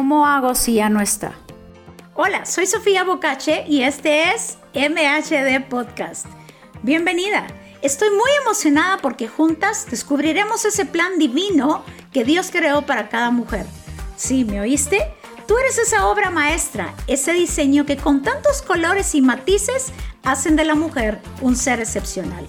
¿Cómo 0.00 0.24
hago 0.24 0.54
si 0.54 0.76
ya 0.76 0.88
no 0.88 1.02
está? 1.02 1.34
Hola, 2.14 2.46
soy 2.46 2.64
Sofía 2.64 3.04
Bocache 3.04 3.66
y 3.68 3.82
este 3.82 4.32
es 4.32 4.56
MHD 4.72 5.68
Podcast. 5.68 6.24
Bienvenida. 6.82 7.46
Estoy 7.82 8.08
muy 8.08 8.30
emocionada 8.40 8.96
porque 8.96 9.28
juntas 9.28 9.86
descubriremos 9.90 10.64
ese 10.64 10.86
plan 10.86 11.18
divino 11.18 11.84
que 12.14 12.24
Dios 12.24 12.50
creó 12.50 12.80
para 12.80 13.10
cada 13.10 13.30
mujer. 13.30 13.66
¿Sí, 14.16 14.46
me 14.46 14.62
oíste? 14.62 15.06
Tú 15.46 15.58
eres 15.58 15.76
esa 15.76 16.06
obra 16.06 16.30
maestra, 16.30 16.94
ese 17.06 17.34
diseño 17.34 17.84
que 17.84 17.98
con 17.98 18.22
tantos 18.22 18.62
colores 18.62 19.14
y 19.14 19.20
matices 19.20 19.92
hacen 20.24 20.56
de 20.56 20.64
la 20.64 20.76
mujer 20.76 21.20
un 21.42 21.56
ser 21.56 21.78
excepcional. 21.78 22.46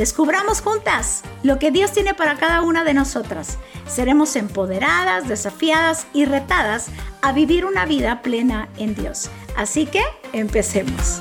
Descubramos 0.00 0.62
juntas 0.62 1.20
lo 1.42 1.58
que 1.58 1.70
Dios 1.70 1.92
tiene 1.92 2.14
para 2.14 2.36
cada 2.36 2.62
una 2.62 2.84
de 2.84 2.94
nosotras. 2.94 3.58
Seremos 3.86 4.34
empoderadas, 4.34 5.28
desafiadas 5.28 6.06
y 6.14 6.24
retadas 6.24 6.86
a 7.20 7.32
vivir 7.32 7.66
una 7.66 7.84
vida 7.84 8.22
plena 8.22 8.70
en 8.78 8.94
Dios. 8.94 9.28
Así 9.58 9.84
que 9.84 10.00
empecemos. 10.32 11.20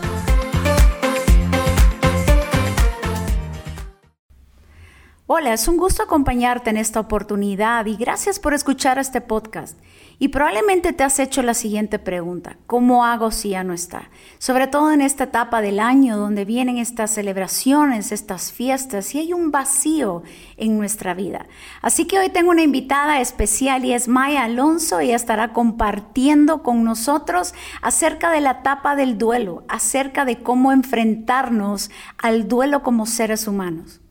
Hola, 5.32 5.54
es 5.54 5.68
un 5.68 5.78
gusto 5.78 6.02
acompañarte 6.02 6.72
en 6.72 6.78
esta 6.78 7.00
oportunidad 7.00 7.86
y 7.86 7.96
gracias 7.98 8.40
por 8.40 8.56
escuchar 8.56 8.98
este 8.98 9.22
podcast. 9.22 9.78
Y 10.18 10.30
probablemente 10.30 10.92
te 10.92 11.04
has 11.04 11.20
hecho 11.20 11.44
la 11.44 11.54
siguiente 11.54 12.00
pregunta, 12.00 12.58
¿cómo 12.66 13.06
hago 13.06 13.30
si 13.30 13.50
ya 13.50 13.64
no 13.64 13.74
está? 13.74 14.10
Sobre 14.40 14.66
todo 14.66 14.92
en 14.92 15.02
esta 15.02 15.26
etapa 15.26 15.62
del 15.62 15.80
año 15.80 16.18
donde 16.18 16.46
vienen 16.46 16.80
estas 16.80 17.12
celebraciones, 17.12 18.12
estas 18.12 18.52
fiestas 18.52 19.14
y 19.14 19.20
hay 19.20 19.34
un 19.34 19.52
vacío 19.52 20.24
en 20.58 20.80
nuestra 20.80 21.14
vida. 21.14 21.46
Así 21.84 22.06
que 22.06 22.18
hoy 22.18 22.30
tengo 22.30 22.50
una 22.50 22.64
invitada 22.64 23.22
especial 23.22 23.86
y 23.86 23.94
es 23.94 24.08
Maya 24.08 24.46
Alonso. 24.46 25.00
Ella 25.00 25.16
estará 25.16 25.54
compartiendo 25.54 26.64
con 26.64 26.84
nosotros 26.84 27.54
acerca 27.84 28.32
de 28.32 28.42
la 28.42 28.52
etapa 28.62 28.96
del 28.96 29.20
duelo, 29.20 29.64
acerca 29.68 30.26
de 30.26 30.42
cómo 30.42 30.72
enfrentarnos 30.72 31.92
al 32.18 32.48
duelo 32.48 32.82
como 32.82 33.06
seres 33.06 33.48
humanos. 33.48 34.02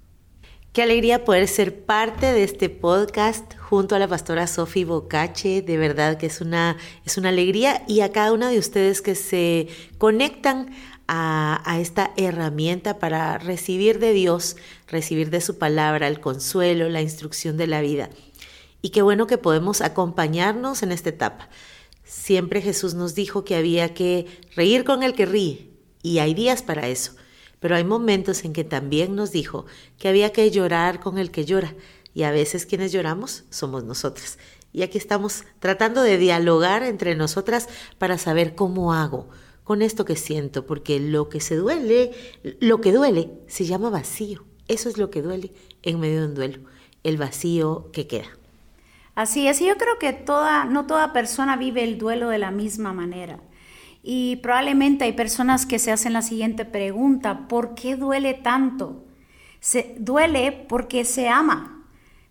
Qué 0.78 0.84
alegría 0.84 1.24
poder 1.24 1.48
ser 1.48 1.84
parte 1.84 2.32
de 2.32 2.44
este 2.44 2.68
podcast 2.68 3.58
junto 3.58 3.96
a 3.96 3.98
la 3.98 4.06
pastora 4.06 4.46
Sofi 4.46 4.84
Bocache. 4.84 5.60
De 5.60 5.76
verdad 5.76 6.18
que 6.18 6.26
es 6.26 6.40
una, 6.40 6.76
es 7.04 7.18
una 7.18 7.30
alegría 7.30 7.82
y 7.88 8.02
a 8.02 8.12
cada 8.12 8.32
una 8.32 8.48
de 8.48 8.60
ustedes 8.60 9.02
que 9.02 9.16
se 9.16 9.66
conectan 9.98 10.70
a, 11.08 11.60
a, 11.68 11.80
esta 11.80 12.12
herramienta 12.16 13.00
para 13.00 13.38
recibir 13.38 13.98
de 13.98 14.12
Dios, 14.12 14.54
recibir 14.86 15.30
de 15.30 15.40
su 15.40 15.58
palabra 15.58 16.06
el 16.06 16.20
consuelo, 16.20 16.88
la 16.88 17.02
instrucción 17.02 17.56
de 17.56 17.66
la 17.66 17.80
vida. 17.80 18.08
Y 18.80 18.90
qué 18.90 19.02
bueno 19.02 19.26
que 19.26 19.36
podemos 19.36 19.80
acompañarnos 19.80 20.84
en 20.84 20.92
esta 20.92 21.08
etapa. 21.08 21.48
Siempre 22.04 22.62
Jesús 22.62 22.94
nos 22.94 23.16
dijo 23.16 23.44
que 23.44 23.56
había 23.56 23.94
que 23.94 24.26
reír 24.54 24.84
con 24.84 25.02
el 25.02 25.14
que 25.14 25.26
ríe 25.26 25.70
y 26.04 26.20
hay 26.20 26.34
días 26.34 26.62
para 26.62 26.86
eso. 26.86 27.16
Pero 27.60 27.76
hay 27.76 27.84
momentos 27.84 28.44
en 28.44 28.52
que 28.52 28.64
también 28.64 29.16
nos 29.16 29.32
dijo 29.32 29.66
que 29.98 30.08
había 30.08 30.32
que 30.32 30.50
llorar 30.50 31.00
con 31.00 31.18
el 31.18 31.30
que 31.30 31.44
llora 31.44 31.74
y 32.14 32.22
a 32.22 32.30
veces 32.30 32.66
quienes 32.66 32.92
lloramos 32.92 33.44
somos 33.50 33.84
nosotras. 33.84 34.38
Y 34.72 34.82
aquí 34.82 34.98
estamos 34.98 35.44
tratando 35.60 36.02
de 36.02 36.18
dialogar 36.18 36.82
entre 36.82 37.14
nosotras 37.14 37.68
para 37.98 38.18
saber 38.18 38.54
cómo 38.54 38.92
hago 38.92 39.28
con 39.64 39.82
esto 39.82 40.04
que 40.04 40.16
siento, 40.16 40.64
porque 40.64 40.98
lo 40.98 41.28
que 41.28 41.40
se 41.40 41.54
duele, 41.54 42.12
lo 42.60 42.80
que 42.80 42.92
duele 42.92 43.30
se 43.48 43.66
llama 43.66 43.90
vacío. 43.90 44.44
Eso 44.66 44.88
es 44.88 44.96
lo 44.96 45.10
que 45.10 45.20
duele 45.22 45.52
en 45.82 46.00
medio 46.00 46.20
de 46.20 46.26
un 46.26 46.34
duelo, 46.34 46.58
el 47.02 47.18
vacío 47.18 47.90
que 47.92 48.06
queda. 48.06 48.28
Así 49.14 49.46
es, 49.46 49.60
y 49.60 49.66
yo 49.66 49.76
creo 49.76 49.98
que 49.98 50.12
toda, 50.12 50.64
no 50.64 50.86
toda 50.86 51.12
persona 51.12 51.56
vive 51.56 51.84
el 51.84 51.98
duelo 51.98 52.28
de 52.28 52.38
la 52.38 52.50
misma 52.50 52.92
manera. 52.92 53.40
Y 54.02 54.36
probablemente 54.36 55.04
hay 55.04 55.12
personas 55.12 55.66
que 55.66 55.78
se 55.78 55.92
hacen 55.92 56.12
la 56.12 56.22
siguiente 56.22 56.64
pregunta, 56.64 57.48
¿por 57.48 57.74
qué 57.74 57.96
duele 57.96 58.34
tanto? 58.34 59.04
Se 59.60 59.96
duele 59.98 60.52
porque 60.68 61.04
se 61.04 61.28
ama. 61.28 61.74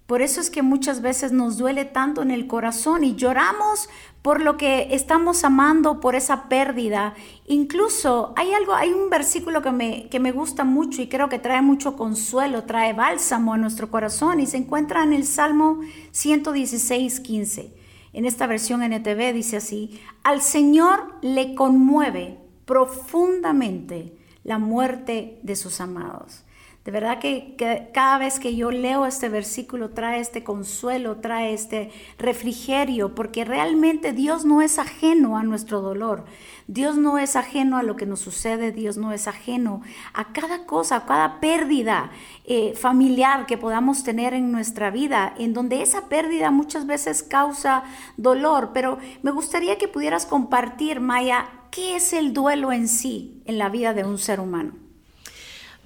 Por 0.06 0.22
eso 0.22 0.40
es 0.40 0.50
que 0.50 0.62
muchas 0.62 1.02
veces 1.02 1.34
nos 1.34 1.58
duele 1.58 1.84
tanto 1.84 2.22
en 2.22 2.32
el 2.32 2.48
corazón 2.48 3.04
y 3.04 3.16
lloramos 3.16 3.90
por 4.22 4.40
lo 4.40 4.56
que 4.56 4.88
estamos 4.92 5.44
amando, 5.44 6.00
por 6.00 6.16
esa 6.16 6.48
pérdida. 6.48 7.14
Incluso 7.46 8.34
hay 8.38 8.54
algo, 8.54 8.74
hay 8.74 8.94
un 8.94 9.10
versículo 9.10 9.62
que 9.62 9.72
me, 9.72 10.08
que 10.08 10.22
me 10.22 10.32
gusta 10.32 10.64
mucho 10.64 11.02
y 11.02 11.10
creo 11.10 11.28
que 11.28 11.40
trae 11.40 11.62
mucho 11.62 11.98
consuelo, 11.98 12.64
trae 12.64 12.94
bálsamo 12.94 13.54
a 13.54 13.58
nuestro 13.58 13.92
corazón 13.92 14.40
y 14.40 14.46
se 14.46 14.56
encuentra 14.56 15.04
en 15.04 15.12
el 15.12 15.26
Salmo 15.26 15.82
116, 16.12 17.20
15 17.20 17.87
en 18.14 18.26
esta 18.26 18.48
versión 18.48 18.82
NTV 18.82 19.34
dice 19.34 19.58
así, 19.58 20.02
al 20.24 20.42
Señor 20.42 21.16
le 21.22 21.56
conmueve 21.56 22.40
profundamente 22.66 24.18
la 24.44 24.58
muerte 24.58 25.40
de 25.44 25.56
sus 25.56 25.82
amados. 25.82 26.44
De 26.88 26.94
verdad 26.94 27.20
que, 27.20 27.58
cada 27.94 28.18
vez 28.18 28.40
que 28.40 28.56
yo 28.56 28.72
leo 28.72 29.06
este 29.06 29.28
versículo 29.28 29.90
trae 29.90 30.22
este 30.22 30.46
consuelo, 30.46 31.18
trae 31.18 31.54
este 31.54 31.92
refrigerio, 32.18 33.14
porque 33.14 33.44
realmente 33.44 34.14
Dios 34.14 34.46
no 34.46 34.62
es 34.62 34.80
ajeno 34.80 35.38
a 35.38 35.44
nuestro 35.44 35.82
dolor. 35.82 36.24
Dios 36.68 36.96
no 36.96 37.18
es 37.18 37.36
ajeno 37.36 37.76
a 37.76 37.84
lo 37.84 37.98
que 37.98 38.06
nos 38.06 38.22
sucede, 38.22 38.72
Dios 38.72 38.96
no 38.96 39.12
es 39.12 39.28
ajeno 39.28 39.82
a 40.14 40.32
cada 40.32 40.66
cosa, 40.66 40.96
a 40.96 41.06
cada 41.06 41.42
pérdida 41.42 42.10
eh, 42.46 42.74
familiar 42.74 43.48
que 43.48 43.58
podamos 43.58 44.06
tener 44.06 44.34
en 44.34 44.54
nuestra 44.54 44.90
vida, 44.90 45.36
en 45.38 45.54
donde 45.54 45.82
esa 45.82 46.08
pérdida 46.08 46.52
muchas 46.52 46.86
veces 46.86 47.22
causa 47.22 47.84
dolor. 48.16 48.72
Pero 48.74 48.98
me 49.24 49.32
gustaría 49.32 49.78
que 49.78 49.90
pudieras 49.90 50.26
compartir, 50.26 51.02
Maya, 51.02 51.50
qué 51.70 51.98
es 51.98 52.14
el 52.14 52.32
duelo 52.32 52.72
en 52.72 52.88
sí 52.88 53.44
en 53.44 53.58
la 53.58 53.68
vida 53.68 53.94
de 53.94 54.06
un 54.06 54.18
ser 54.18 54.40
humano. 54.40 54.87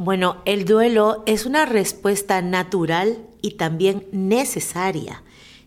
Bueno, 0.04 0.42
el 0.46 0.66
duelo 0.66 1.22
es 1.28 1.46
una 1.46 1.68
respuesta 1.68 2.42
natural 2.42 3.20
y 3.44 3.52
también 3.52 4.08
necesaria 4.12 5.22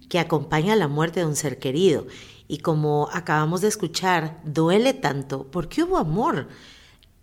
que 0.09 0.19
acompaña 0.19 0.75
la 0.75 0.89
muerte 0.89 1.21
de 1.21 1.27
un 1.27 1.37
ser 1.37 1.61
querido. 1.61 2.09
Y 2.49 2.59
como 2.59 3.09
acabamos 3.13 3.61
de 3.61 3.69
escuchar, 3.69 4.41
duele 4.45 4.93
tanto 4.93 5.47
porque 5.53 5.85
hubo 5.85 5.99
amor. 5.99 6.49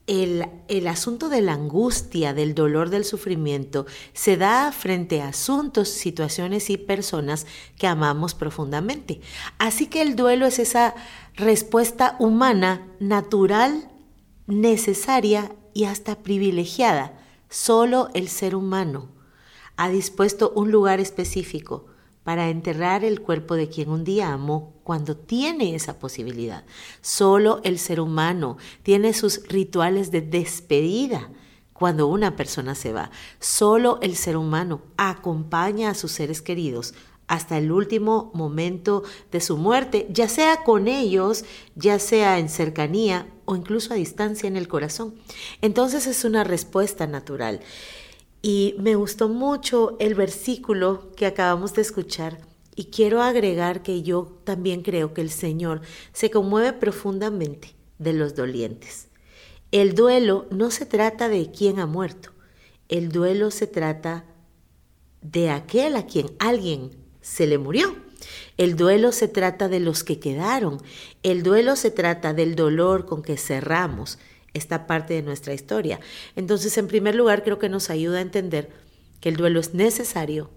El, 0.07 0.45
el, 0.69 0.87
asunto 0.87 1.27
de 1.27 1.41
la 1.41 1.51
angustia, 1.51 2.33
del 2.33 2.55
dolor, 2.55 2.89
del 2.89 3.03
sufrimiento, 3.03 3.85
se 4.13 4.37
da 4.37 4.71
frente 4.71 5.21
a 5.21 5.27
asuntos, 5.27 5.89
situaciones 5.89 6.69
y 6.69 6.77
personas 6.77 7.45
que 7.77 7.87
amamos 7.87 8.35
profundamente. 8.35 9.19
Así 9.57 9.87
que 9.87 10.01
el 10.01 10.15
duelo 10.15 10.45
es 10.45 10.59
esa 10.59 10.95
respuesta 11.35 12.15
humana, 12.19 12.87
natural, 13.01 13.91
necesaria 14.47 15.51
y 15.73 15.85
hasta 15.85 16.19
privilegiada. 16.19 17.19
Solo 17.49 18.09
el 18.13 18.27
ser 18.27 18.55
humano 18.55 19.09
ha 19.77 19.89
dispuesto 19.89 20.51
un 20.55 20.71
lugar 20.71 20.99
específico 20.99 21.85
para 22.23 22.49
enterrar 22.49 23.03
el 23.03 23.21
cuerpo 23.21 23.55
de 23.55 23.67
quien 23.67 23.89
un 23.89 24.03
día 24.03 24.31
amó 24.31 24.73
cuando 24.83 25.17
tiene 25.17 25.75
esa 25.75 25.99
posibilidad. 25.99 26.63
Solo 27.01 27.61
el 27.63 27.79
ser 27.79 27.99
humano 27.99 28.57
tiene 28.83 29.13
sus 29.13 29.47
rituales 29.47 30.11
de 30.11 30.21
despedida 30.21 31.29
cuando 31.73 32.07
una 32.07 32.35
persona 32.35 32.75
se 32.75 32.93
va. 32.93 33.09
Solo 33.39 33.97
el 34.01 34.15
ser 34.15 34.37
humano 34.37 34.81
acompaña 34.97 35.89
a 35.89 35.95
sus 35.95 36.11
seres 36.11 36.43
queridos 36.43 36.93
hasta 37.27 37.57
el 37.57 37.71
último 37.71 38.29
momento 38.33 39.03
de 39.31 39.39
su 39.39 39.57
muerte, 39.57 40.05
ya 40.11 40.27
sea 40.27 40.63
con 40.63 40.87
ellos, 40.87 41.45
ya 41.75 41.97
sea 41.97 42.39
en 42.39 42.49
cercanía 42.49 43.25
o 43.51 43.55
incluso 43.55 43.93
a 43.93 43.97
distancia 43.97 44.47
en 44.47 44.55
el 44.55 44.67
corazón. 44.67 45.13
Entonces 45.61 46.07
es 46.07 46.23
una 46.23 46.43
respuesta 46.43 47.05
natural. 47.05 47.59
Y 48.41 48.75
me 48.79 48.95
gustó 48.95 49.27
mucho 49.27 49.97
el 49.99 50.15
versículo 50.15 51.11
que 51.15 51.25
acabamos 51.25 51.73
de 51.73 51.81
escuchar 51.81 52.39
y 52.75 52.85
quiero 52.85 53.21
agregar 53.21 53.83
que 53.83 54.01
yo 54.01 54.39
también 54.45 54.81
creo 54.81 55.13
que 55.13 55.21
el 55.21 55.29
Señor 55.29 55.81
se 56.13 56.31
conmueve 56.31 56.73
profundamente 56.73 57.75
de 57.99 58.13
los 58.13 58.35
dolientes. 58.35 59.09
El 59.71 59.95
duelo 59.95 60.47
no 60.49 60.71
se 60.71 60.85
trata 60.85 61.29
de 61.29 61.51
quien 61.51 61.79
ha 61.79 61.85
muerto, 61.85 62.31
el 62.87 63.09
duelo 63.09 63.51
se 63.51 63.67
trata 63.67 64.25
de 65.21 65.49
aquel 65.49 65.95
a 65.95 66.07
quien 66.07 66.27
alguien 66.39 66.91
se 67.21 67.47
le 67.47 67.57
murió. 67.57 67.95
El 68.57 68.75
duelo 68.75 69.11
se 69.11 69.27
trata 69.27 69.67
de 69.69 69.79
los 69.79 70.03
que 70.03 70.19
quedaron. 70.19 70.81
El 71.23 71.43
duelo 71.43 71.75
se 71.75 71.91
trata 71.91 72.33
del 72.33 72.55
dolor 72.55 73.05
con 73.05 73.21
que 73.21 73.37
cerramos 73.37 74.19
esta 74.53 74.87
parte 74.87 75.13
de 75.13 75.21
nuestra 75.21 75.53
historia. 75.53 75.99
Entonces, 76.35 76.77
en 76.77 76.87
primer 76.87 77.15
lugar, 77.15 77.43
creo 77.43 77.59
que 77.59 77.69
nos 77.69 77.89
ayuda 77.89 78.19
a 78.19 78.21
entender 78.21 78.69
que 79.19 79.29
el 79.29 79.37
duelo 79.37 79.59
es 79.59 79.73
necesario, 79.73 80.49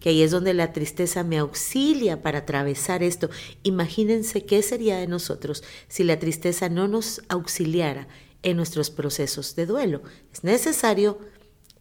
que 0.00 0.10
ahí 0.10 0.22
es 0.22 0.30
donde 0.30 0.54
la 0.54 0.72
tristeza 0.72 1.24
me 1.24 1.38
auxilia 1.38 2.22
para 2.22 2.40
atravesar 2.40 3.02
esto. 3.02 3.30
Imagínense 3.62 4.44
qué 4.44 4.62
sería 4.62 4.98
de 4.98 5.06
nosotros 5.06 5.62
si 5.88 6.04
la 6.04 6.18
tristeza 6.18 6.68
no 6.68 6.88
nos 6.88 7.22
auxiliara 7.28 8.08
en 8.42 8.56
nuestros 8.56 8.90
procesos 8.90 9.54
de 9.56 9.66
duelo. 9.66 10.02
Es 10.32 10.44
necesario, 10.44 11.18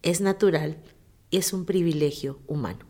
es 0.01 0.21
natural 0.21 0.77
y 1.29 1.37
es 1.37 1.53
un 1.53 1.65
privilegio 1.65 2.39
humano. 2.47 2.88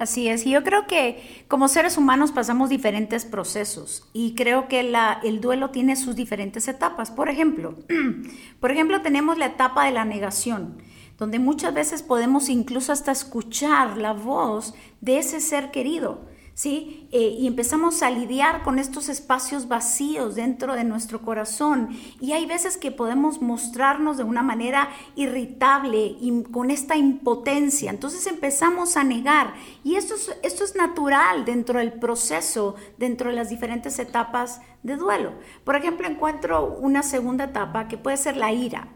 Así 0.00 0.28
es, 0.28 0.46
y 0.46 0.52
yo 0.52 0.64
creo 0.64 0.86
que 0.86 1.44
como 1.46 1.68
seres 1.68 1.98
humanos 1.98 2.32
pasamos 2.32 2.70
diferentes 2.70 3.26
procesos 3.26 4.08
y 4.14 4.34
creo 4.34 4.66
que 4.66 4.82
la, 4.82 5.20
el 5.22 5.42
duelo 5.42 5.72
tiene 5.72 5.94
sus 5.94 6.16
diferentes 6.16 6.68
etapas. 6.68 7.10
Por 7.10 7.28
ejemplo, 7.28 7.74
por 8.60 8.70
ejemplo, 8.70 9.02
tenemos 9.02 9.36
la 9.36 9.44
etapa 9.44 9.84
de 9.84 9.92
la 9.92 10.06
negación, 10.06 10.78
donde 11.18 11.38
muchas 11.38 11.74
veces 11.74 12.02
podemos 12.02 12.48
incluso 12.48 12.92
hasta 12.92 13.12
escuchar 13.12 13.98
la 13.98 14.14
voz 14.14 14.72
de 15.02 15.18
ese 15.18 15.38
ser 15.38 15.70
querido 15.70 16.22
Eh, 16.62 17.36
y 17.38 17.46
empezamos 17.46 18.02
a 18.02 18.10
lidiar 18.10 18.62
con 18.62 18.78
estos 18.78 19.08
espacios 19.08 19.66
vacíos 19.68 20.34
dentro 20.34 20.74
de 20.74 20.84
nuestro 20.84 21.22
corazón. 21.22 21.88
Y 22.20 22.32
hay 22.32 22.44
veces 22.44 22.76
que 22.76 22.90
podemos 22.90 23.40
mostrarnos 23.40 24.18
de 24.18 24.24
una 24.24 24.42
manera 24.42 24.90
irritable 25.16 26.16
y 26.20 26.42
con 26.50 26.70
esta 26.70 26.96
impotencia. 26.96 27.90
Entonces 27.90 28.26
empezamos 28.26 28.96
a 28.96 29.04
negar. 29.04 29.54
Y 29.84 29.94
esto 29.94 30.14
es, 30.14 30.36
esto 30.42 30.64
es 30.64 30.76
natural 30.76 31.44
dentro 31.44 31.78
del 31.78 31.94
proceso, 31.94 32.74
dentro 32.98 33.30
de 33.30 33.36
las 33.36 33.48
diferentes 33.48 33.98
etapas 33.98 34.60
de 34.82 34.96
duelo. 34.96 35.32
Por 35.64 35.76
ejemplo, 35.76 36.06
encuentro 36.06 36.76
una 36.80 37.02
segunda 37.02 37.44
etapa 37.44 37.88
que 37.88 37.96
puede 37.96 38.18
ser 38.18 38.36
la 38.36 38.52
ira, 38.52 38.88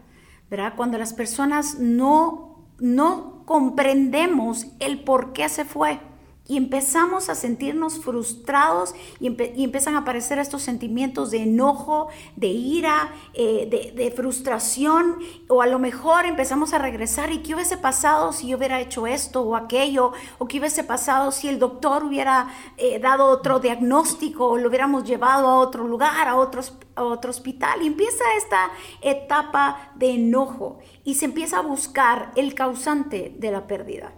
¿verdad? 0.51 0.73
Cuando 0.75 0.99
las 0.99 1.13
personas 1.13 1.79
no, 1.79 2.67
no 2.79 3.43
comprendemos 3.45 4.67
el 4.79 5.03
por 5.03 5.33
qué 5.33 5.49
se 5.49 5.65
fue 5.65 5.99
y 6.47 6.57
empezamos 6.57 7.29
a 7.29 7.35
sentirnos 7.35 7.99
frustrados 7.99 8.93
y, 9.19 9.27
empiezan 9.63 9.95
a 9.95 9.99
aparecer 9.99 10.37
estos 10.37 10.61
sentimientos 10.61 11.31
de 11.31 11.43
enojo, 11.43 12.09
de 12.35 12.47
ira, 12.47 13.13
eh, 13.33 13.93
de, 13.95 14.11
frustración, 14.11 15.17
o 15.47 15.61
a 15.61 15.67
lo 15.67 15.79
mejor 15.79 16.25
empezamos 16.25 16.73
a 16.73 16.77
regresar 16.77 17.31
y 17.31 17.39
qué 17.39 17.55
hubiese 17.55 17.77
pasado 17.77 18.31
si 18.31 18.47
yo 18.47 18.57
hubiera 18.57 18.79
hecho 18.79 19.07
esto 19.07 19.41
o 19.41 19.55
aquello, 19.55 20.13
o 20.37 20.47
qué 20.47 20.59
hubiese 20.59 20.83
pasado 20.83 21.31
si 21.31 21.47
el 21.47 21.57
doctor 21.57 22.03
hubiera 22.03 22.53
eh, 22.77 22.99
dado 22.99 23.25
otro 23.25 23.59
diagnóstico 23.59 24.47
o 24.47 24.57
lo 24.57 24.69
hubiéramos 24.69 25.03
llevado 25.03 25.47
a 25.47 25.59
otro 25.59 25.87
lugar, 25.87 26.27
a 26.27 26.35
otro, 26.35 26.61
a 26.95 27.03
otro 27.03 27.31
hospital. 27.31 27.81
Y 27.81 27.87
empieza 27.87 28.23
esta 28.37 28.69
etapa 29.01 29.91
de 29.95 30.11
enojo 30.11 30.79
y 31.03 31.15
se 31.15 31.25
empieza 31.25 31.57
a 31.57 31.61
buscar 31.61 32.31
el 32.35 32.53
causante 32.53 33.35
de 33.37 33.51
la 33.51 33.67
pérdida. 33.67 34.13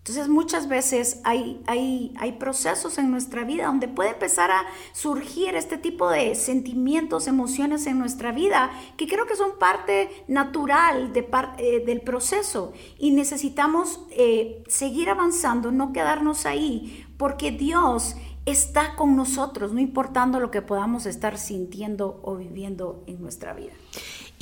Entonces 0.00 0.28
muchas 0.28 0.66
veces 0.66 1.20
hay, 1.24 1.60
hay, 1.66 2.14
hay, 2.18 2.32
procesos 2.32 2.96
en 2.96 3.10
nuestra 3.10 3.44
vida 3.44 3.66
donde 3.66 3.86
puede 3.86 4.10
empezar 4.10 4.50
a 4.50 4.64
surgir 4.92 5.54
este 5.56 5.76
tipo 5.76 6.08
de 6.08 6.34
sentimientos, 6.34 7.26
emociones 7.26 7.86
en 7.86 7.98
nuestra 7.98 8.32
vida 8.32 8.70
que 8.96 9.06
creo 9.06 9.26
que 9.26 9.36
son 9.36 9.58
parte 9.58 10.24
natural 10.26 11.12
de 11.12 11.28
eh, 11.58 11.84
del 11.84 12.00
proceso 12.00 12.72
y 12.98 13.10
necesitamos 13.10 14.00
eh, 14.12 14.64
seguir 14.68 15.10
avanzando, 15.10 15.70
no 15.70 15.92
quedarnos 15.92 16.46
ahí, 16.46 17.06
porque 17.18 17.50
Dios 17.50 18.16
está 18.46 18.96
con 18.96 19.16
nosotros, 19.16 19.74
no 19.74 19.80
importando 19.80 20.40
lo 20.40 20.50
que 20.50 20.62
podamos 20.62 21.04
estar 21.04 21.36
sintiendo 21.36 22.20
o 22.22 22.36
viviendo 22.36 23.04
en 23.06 23.20
nuestra 23.20 23.52
vida. 23.52 23.72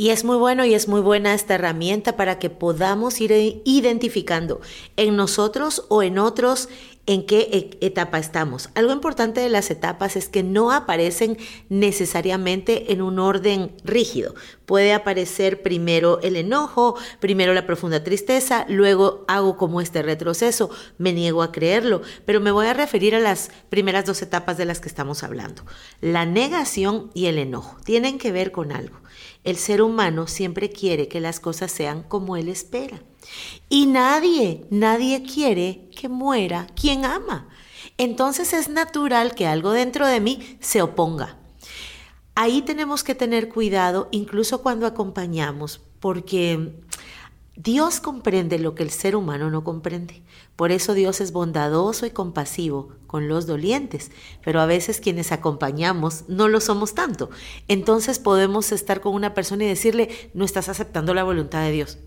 Y 0.01 0.11
es 0.11 0.23
muy 0.23 0.37
bueno 0.37 0.65
y 0.65 0.75
es 0.75 0.87
muy 0.87 1.01
buena 1.01 1.35
esta 1.35 1.57
herramienta 1.57 2.15
para 2.15 2.39
que 2.39 2.51
podamos 2.51 3.21
ir 3.21 3.33
identificando 3.65 4.61
en 4.97 5.17
nosotros 5.17 5.87
o 5.89 6.05
en 6.05 6.19
otros 6.19 6.69
en 7.07 7.27
qué 7.27 7.49
e-, 7.81 7.85
etapa 7.85 8.21
estamos. 8.21 8.69
Algo 8.77 8.93
importante 8.93 9.41
de 9.41 9.49
las 9.49 9.73
etapas 9.73 10.15
es 10.15 10.29
que 10.29 10.45
no 10.45 10.71
aparecen 10.71 11.37
necesariamente 11.69 12.93
en 12.93 13.03
un 13.03 13.19
orden 13.19 13.73
rígido. 13.83 14.37
Puede 14.67 14.93
aparecer 14.93 15.63
primero 15.63 16.21
el 16.21 16.37
enojo, 16.37 16.95
primero 17.19 17.53
la 17.53 17.67
profunda 17.67 18.05
tristeza, 18.05 18.67
luego 18.69 19.25
hago 19.27 19.57
como 19.57 19.81
este 19.81 20.03
retroceso, 20.03 20.71
me 20.99 21.13
niego 21.13 21.43
a 21.43 21.51
creerlo, 21.51 22.03
pero 22.25 22.41
me 22.41 22.53
voy 22.53 22.69
a 22.69 22.75
referir 22.75 23.17
a 23.17 23.21
las 23.21 23.51
primeras 23.69 24.05
dos 24.07 24.23
etapas 24.23 24.59
de 24.59 24.65
las 24.65 24.79
que 24.79 24.89
estamos 24.89 25.25
hablando. 25.25 25.65
La 26.01 26.25
negación 26.25 27.11
y 27.15 27.27
el 27.27 27.39
enojo 27.39 27.79
tienen 27.85 28.19
que 28.19 28.31
ver 28.31 28.53
con 28.53 28.71
algo. 28.71 28.97
El 29.45 29.57
ser 29.57 29.83
humano 29.83 30.27
siempre 30.27 30.71
quiere 30.71 31.09
que 31.09 31.21
las 31.21 31.41
cosas 31.41 31.73
sean 31.73 32.03
como 32.03 32.37
él 32.37 32.49
espera. 32.49 33.03
Y 33.69 33.87
nadie, 33.87 34.67
nadie 34.71 35.23
quiere 35.23 35.89
que 35.97 36.09
muera 36.09 36.67
quien 36.75 37.05
ama. 37.05 37.49
Entonces 37.97 38.53
es 38.53 38.69
natural 38.69 39.35
que 39.35 39.47
algo 39.47 39.73
dentro 39.73 40.07
de 40.07 40.21
mí 40.21 40.59
se 40.61 40.83
oponga. 40.83 41.37
Ahí 42.35 42.63
tenemos 42.63 43.03
que 43.03 43.17
tener 43.17 43.49
cuidado 43.49 44.09
incluso 44.13 44.63
cuando 44.63 44.87
acompañamos, 44.87 45.81
porque 45.99 46.77
Dios 47.61 47.99
comprende 47.99 48.61
lo 48.61 48.77
que 48.77 48.85
el 48.85 48.91
ser 48.91 49.17
humano 49.17 49.51
no 49.51 49.65
comprende. 49.65 50.23
Por 50.55 50.71
eso 50.71 50.95
Dios 50.95 51.21
es 51.21 51.33
bondadoso 51.33 52.07
y 52.07 52.11
compasivo 52.11 52.91
con 53.09 53.27
los 53.27 53.49
dolientes, 53.49 54.13
pero 54.45 54.61
a 54.61 54.67
veces 54.67 55.01
quienes 55.01 55.33
acompañamos 55.33 56.23
no 56.29 56.47
lo 56.47 56.61
somos 56.61 56.95
tanto. 56.95 57.31
Entonces 57.67 58.21
podemos 58.21 58.71
estar 58.71 59.01
con 59.01 59.13
una 59.13 59.35
persona 59.35 59.65
y 59.65 59.67
decirle, 59.67 60.31
no 60.35 60.45
estás 60.45 60.69
aceptando 60.69 61.15
la 61.15 61.25
voluntad 61.25 61.63
de 61.63 61.73
Dios. 61.73 61.99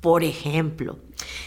Por 0.00 0.24
ejemplo, 0.24 0.98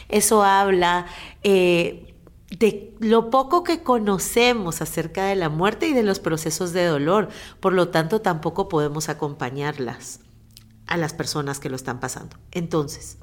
eso 0.08 0.44
habla 0.44 1.08
eh, 1.42 2.14
de 2.52 2.94
lo 3.00 3.32
poco 3.32 3.64
que 3.64 3.82
conocemos 3.82 4.84
acerca 4.84 5.26
de 5.26 5.36
la 5.36 5.50
muerte 5.50 5.88
y 5.88 5.94
de 5.94 6.04
los 6.04 6.20
procesos 6.20 6.74
de 6.74 6.86
dolor. 6.86 7.30
Por 7.60 7.74
lo 7.74 7.88
tanto, 7.88 8.22
tampoco 8.22 8.70
podemos 8.70 9.10
acompañarlas 9.10 10.20
a 10.88 10.98
las 10.98 11.14
personas 11.14 11.60
que 11.60 11.70
lo 11.70 11.76
están 11.76 12.00
pasando. 12.00 12.38
Entonces, 12.52 13.18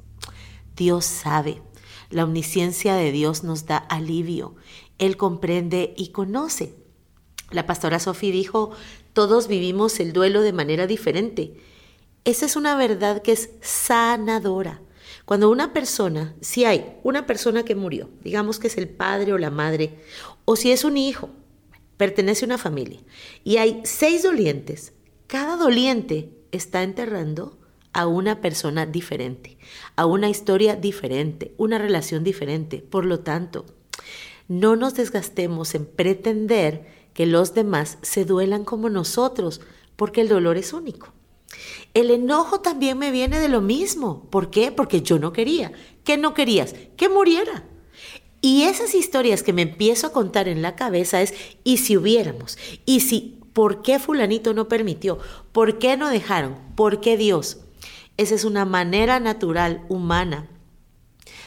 Dios 0.75 1.05
sabe, 1.05 1.61
la 2.09 2.23
omnisciencia 2.23 2.95
de 2.95 3.11
Dios 3.11 3.43
nos 3.43 3.65
da 3.65 3.77
alivio, 3.77 4.55
Él 4.97 5.17
comprende 5.17 5.93
y 5.97 6.09
conoce. 6.09 6.75
La 7.51 7.65
pastora 7.65 7.99
Sofía 7.99 8.31
dijo, 8.31 8.71
todos 9.13 9.47
vivimos 9.47 9.99
el 9.99 10.13
duelo 10.13 10.41
de 10.41 10.53
manera 10.53 10.87
diferente. 10.87 11.59
Esa 12.25 12.45
es 12.45 12.55
una 12.55 12.75
verdad 12.75 13.21
que 13.21 13.31
es 13.31 13.51
sanadora. 13.61 14.81
Cuando 15.25 15.49
una 15.49 15.71
persona, 15.73 16.35
si 16.41 16.65
hay 16.65 16.97
una 17.03 17.25
persona 17.25 17.63
que 17.63 17.75
murió, 17.75 18.09
digamos 18.23 18.59
que 18.59 18.67
es 18.67 18.77
el 18.77 18.89
padre 18.89 19.33
o 19.33 19.37
la 19.37 19.51
madre, 19.51 19.99
o 20.45 20.55
si 20.55 20.71
es 20.71 20.83
un 20.83 20.97
hijo, 20.97 21.29
pertenece 21.97 22.45
a 22.45 22.47
una 22.47 22.57
familia, 22.57 22.99
y 23.43 23.57
hay 23.57 23.81
seis 23.85 24.23
dolientes, 24.23 24.93
cada 25.27 25.55
doliente 25.55 26.29
está 26.53 26.83
enterrando 26.83 27.57
a 27.91 28.07
una 28.07 28.41
persona 28.41 28.85
diferente, 28.85 29.57
a 29.95 30.05
una 30.05 30.29
historia 30.29 30.75
diferente, 30.75 31.53
una 31.57 31.77
relación 31.77 32.23
diferente. 32.23 32.77
Por 32.77 33.05
lo 33.05 33.19
tanto, 33.19 33.65
no 34.47 34.75
nos 34.75 34.95
desgastemos 34.95 35.75
en 35.75 35.85
pretender 35.85 36.87
que 37.13 37.25
los 37.25 37.53
demás 37.53 37.97
se 38.01 38.25
duelan 38.25 38.65
como 38.65 38.89
nosotros, 38.89 39.61
porque 39.95 40.21
el 40.21 40.29
dolor 40.29 40.57
es 40.57 40.73
único. 40.73 41.13
El 41.93 42.09
enojo 42.09 42.61
también 42.61 42.97
me 42.97 43.11
viene 43.11 43.39
de 43.39 43.49
lo 43.49 43.61
mismo. 43.61 44.27
¿Por 44.31 44.49
qué? 44.49 44.71
Porque 44.71 45.01
yo 45.01 45.19
no 45.19 45.31
quería. 45.33 45.71
¿Qué 46.03 46.17
no 46.17 46.33
querías? 46.33 46.73
Que 46.97 47.09
muriera. 47.09 47.65
Y 48.41 48.63
esas 48.63 48.95
historias 48.95 49.43
que 49.43 49.53
me 49.53 49.61
empiezo 49.61 50.07
a 50.07 50.11
contar 50.11 50.47
en 50.47 50.61
la 50.61 50.75
cabeza 50.75 51.21
es, 51.21 51.33
¿y 51.63 51.77
si 51.77 51.95
hubiéramos? 51.95 52.57
¿Y 52.85 53.01
si, 53.01 53.39
por 53.53 53.81
qué 53.81 53.99
fulanito 53.99 54.53
no 54.53 54.67
permitió? 54.67 55.19
¿Por 55.51 55.79
qué 55.79 55.95
no 55.97 56.09
dejaron? 56.09 56.55
¿Por 56.75 56.99
qué 56.99 57.17
Dios? 57.17 57.59
Esa 58.17 58.35
es 58.35 58.43
una 58.43 58.65
manera 58.65 59.19
natural, 59.19 59.85
humana, 59.89 60.47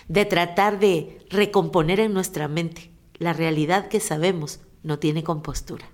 de 0.08 0.24
tratar 0.24 0.78
de 0.78 1.20
recomponer 1.30 2.00
en 2.00 2.12
nuestra 2.14 2.48
mente 2.48 2.90
la 3.18 3.32
realidad 3.32 3.88
que 3.88 4.00
sabemos 4.00 4.60
no 4.82 4.98
tiene 4.98 5.24
compostura. 5.24 5.86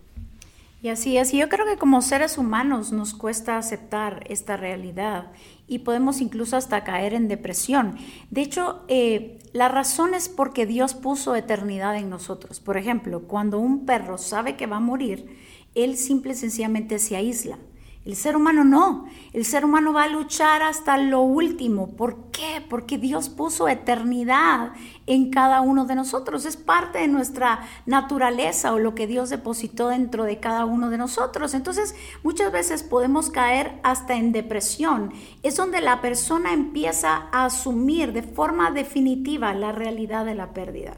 Y 0.83 0.89
así 0.89 1.17
es, 1.17 1.31
yo 1.31 1.49
creo 1.49 1.65
que 1.65 1.77
como 1.77 2.03
seres 2.03 2.39
humanos 2.39 2.91
nos 2.91 3.15
cuesta 3.15 3.57
aceptar 3.57 4.25
esta 4.29 4.57
realidad 4.57 5.31
y 5.69 5.81
podemos 5.81 6.21
incluso 6.21 6.57
hasta 6.57 6.83
caer 6.83 7.15
en 7.15 7.29
depresión. 7.29 7.97
De 8.31 8.41
hecho, 8.41 8.83
eh, 8.89 9.39
la 9.53 9.69
razón 9.69 10.13
es 10.13 10.29
porque 10.29 10.67
Dios 10.67 10.95
puso 10.95 11.37
eternidad 11.37 11.97
en 11.97 12.11
nosotros. 12.11 12.59
Por 12.59 12.77
ejemplo, 12.77 13.23
cuando 13.29 13.61
un 13.61 13.87
perro 13.87 14.19
sabe 14.19 14.57
que 14.57 14.67
va 14.67 14.79
a 14.79 14.81
morir, 14.81 15.39
él 15.75 15.97
simple 15.97 16.33
y 16.33 16.37
sencillamente 16.37 16.99
se 16.99 17.17
aísla. 17.17 17.59
El 18.05 18.17
ser 18.17 18.35
humano 18.35 18.65
no. 18.65 19.07
El 19.33 19.45
ser 19.45 19.65
humano 19.65 19.93
va 19.93 20.05
a 20.05 20.09
luchar 20.09 20.63
hasta 20.63 20.99
lo 20.99 21.21
último. 21.21 21.95
¿Por 21.95 22.33
qué? 22.33 22.61
Porque 22.69 22.99
Dios 22.99 23.29
puso 23.29 23.69
eternidad 23.69 24.73
en 25.07 25.31
cada 25.31 25.61
uno 25.61 25.85
de 25.85 25.95
nosotros. 25.95 26.45
Es 26.45 26.57
parte 26.57 26.99
de 26.99 27.07
nuestra 27.07 27.61
naturaleza 27.87 28.73
o 28.73 28.81
lo 28.81 28.97
que 28.97 29.07
Dios 29.07 29.31
depositó 29.31 29.89
dentro 29.89 30.25
de 30.25 30.41
cada 30.41 30.65
uno 30.65 30.91
de 30.91 30.99
nosotros. 30.99 31.55
Entonces, 31.55 31.95
muchas 32.25 32.51
veces 32.51 32.83
podemos 32.83 33.31
caer 33.31 33.79
hasta 33.85 34.17
en 34.17 34.33
depresión. 34.33 35.13
Es 35.45 35.55
donde 35.55 35.81
la 35.81 36.01
persona 36.01 36.53
empieza 36.53 37.29
a 37.31 37.45
asumir 37.45 38.13
de 38.13 38.25
forma 38.25 38.73
definitiva 38.73 39.55
la 39.55 39.71
realidad 39.71 40.25
de 40.25 40.35
la 40.35 40.53
pérdida. 40.53 40.97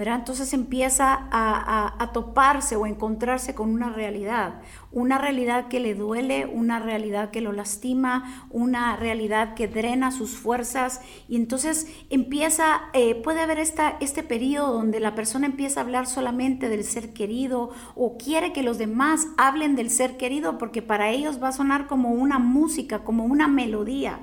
Entonces 0.00 0.52
empieza 0.52 1.28
a, 1.32 2.10
toparse 2.12 2.76
o 2.76 2.86
encontrarse 2.86 3.54
con 3.54 3.70
una 3.70 3.90
realidad, 3.90 4.60
una 4.92 5.18
realidad 5.18 5.66
que 5.68 5.80
le 5.80 5.94
duele, 5.94 6.46
una 6.46 6.78
realidad 6.78 7.30
que 7.30 7.40
lo 7.40 7.52
lastima, 7.52 8.46
una 8.50 8.96
realidad 8.96 9.54
que 9.54 9.66
drena 9.66 10.10
sus 10.12 10.30
fuerzas 10.30 11.00
y 11.28 11.36
entonces 11.36 11.88
empieza, 12.10 12.82
eh, 12.92 13.16
puede 13.16 13.40
haber 13.40 13.58
este 13.58 14.22
periodo 14.22 14.72
donde 14.72 15.00
la 15.00 15.14
persona 15.14 15.46
empieza 15.46 15.80
a 15.80 15.82
hablar 15.82 16.06
solamente 16.06 16.68
del 16.68 16.84
ser 16.84 17.12
querido 17.12 17.70
o 17.94 18.16
quiere 18.16 18.52
que 18.52 18.62
los 18.62 18.78
demás 18.78 19.26
hablen 19.36 19.74
del 19.74 19.90
ser 19.90 20.16
querido 20.16 20.58
porque 20.58 20.80
para 20.80 21.10
ellos 21.10 21.42
va 21.42 21.48
a 21.48 21.52
sonar 21.52 21.88
como 21.88 22.10
una 22.10 22.38
música, 22.38 23.00
como 23.00 23.24
una 23.24 23.48
melodía. 23.48 24.20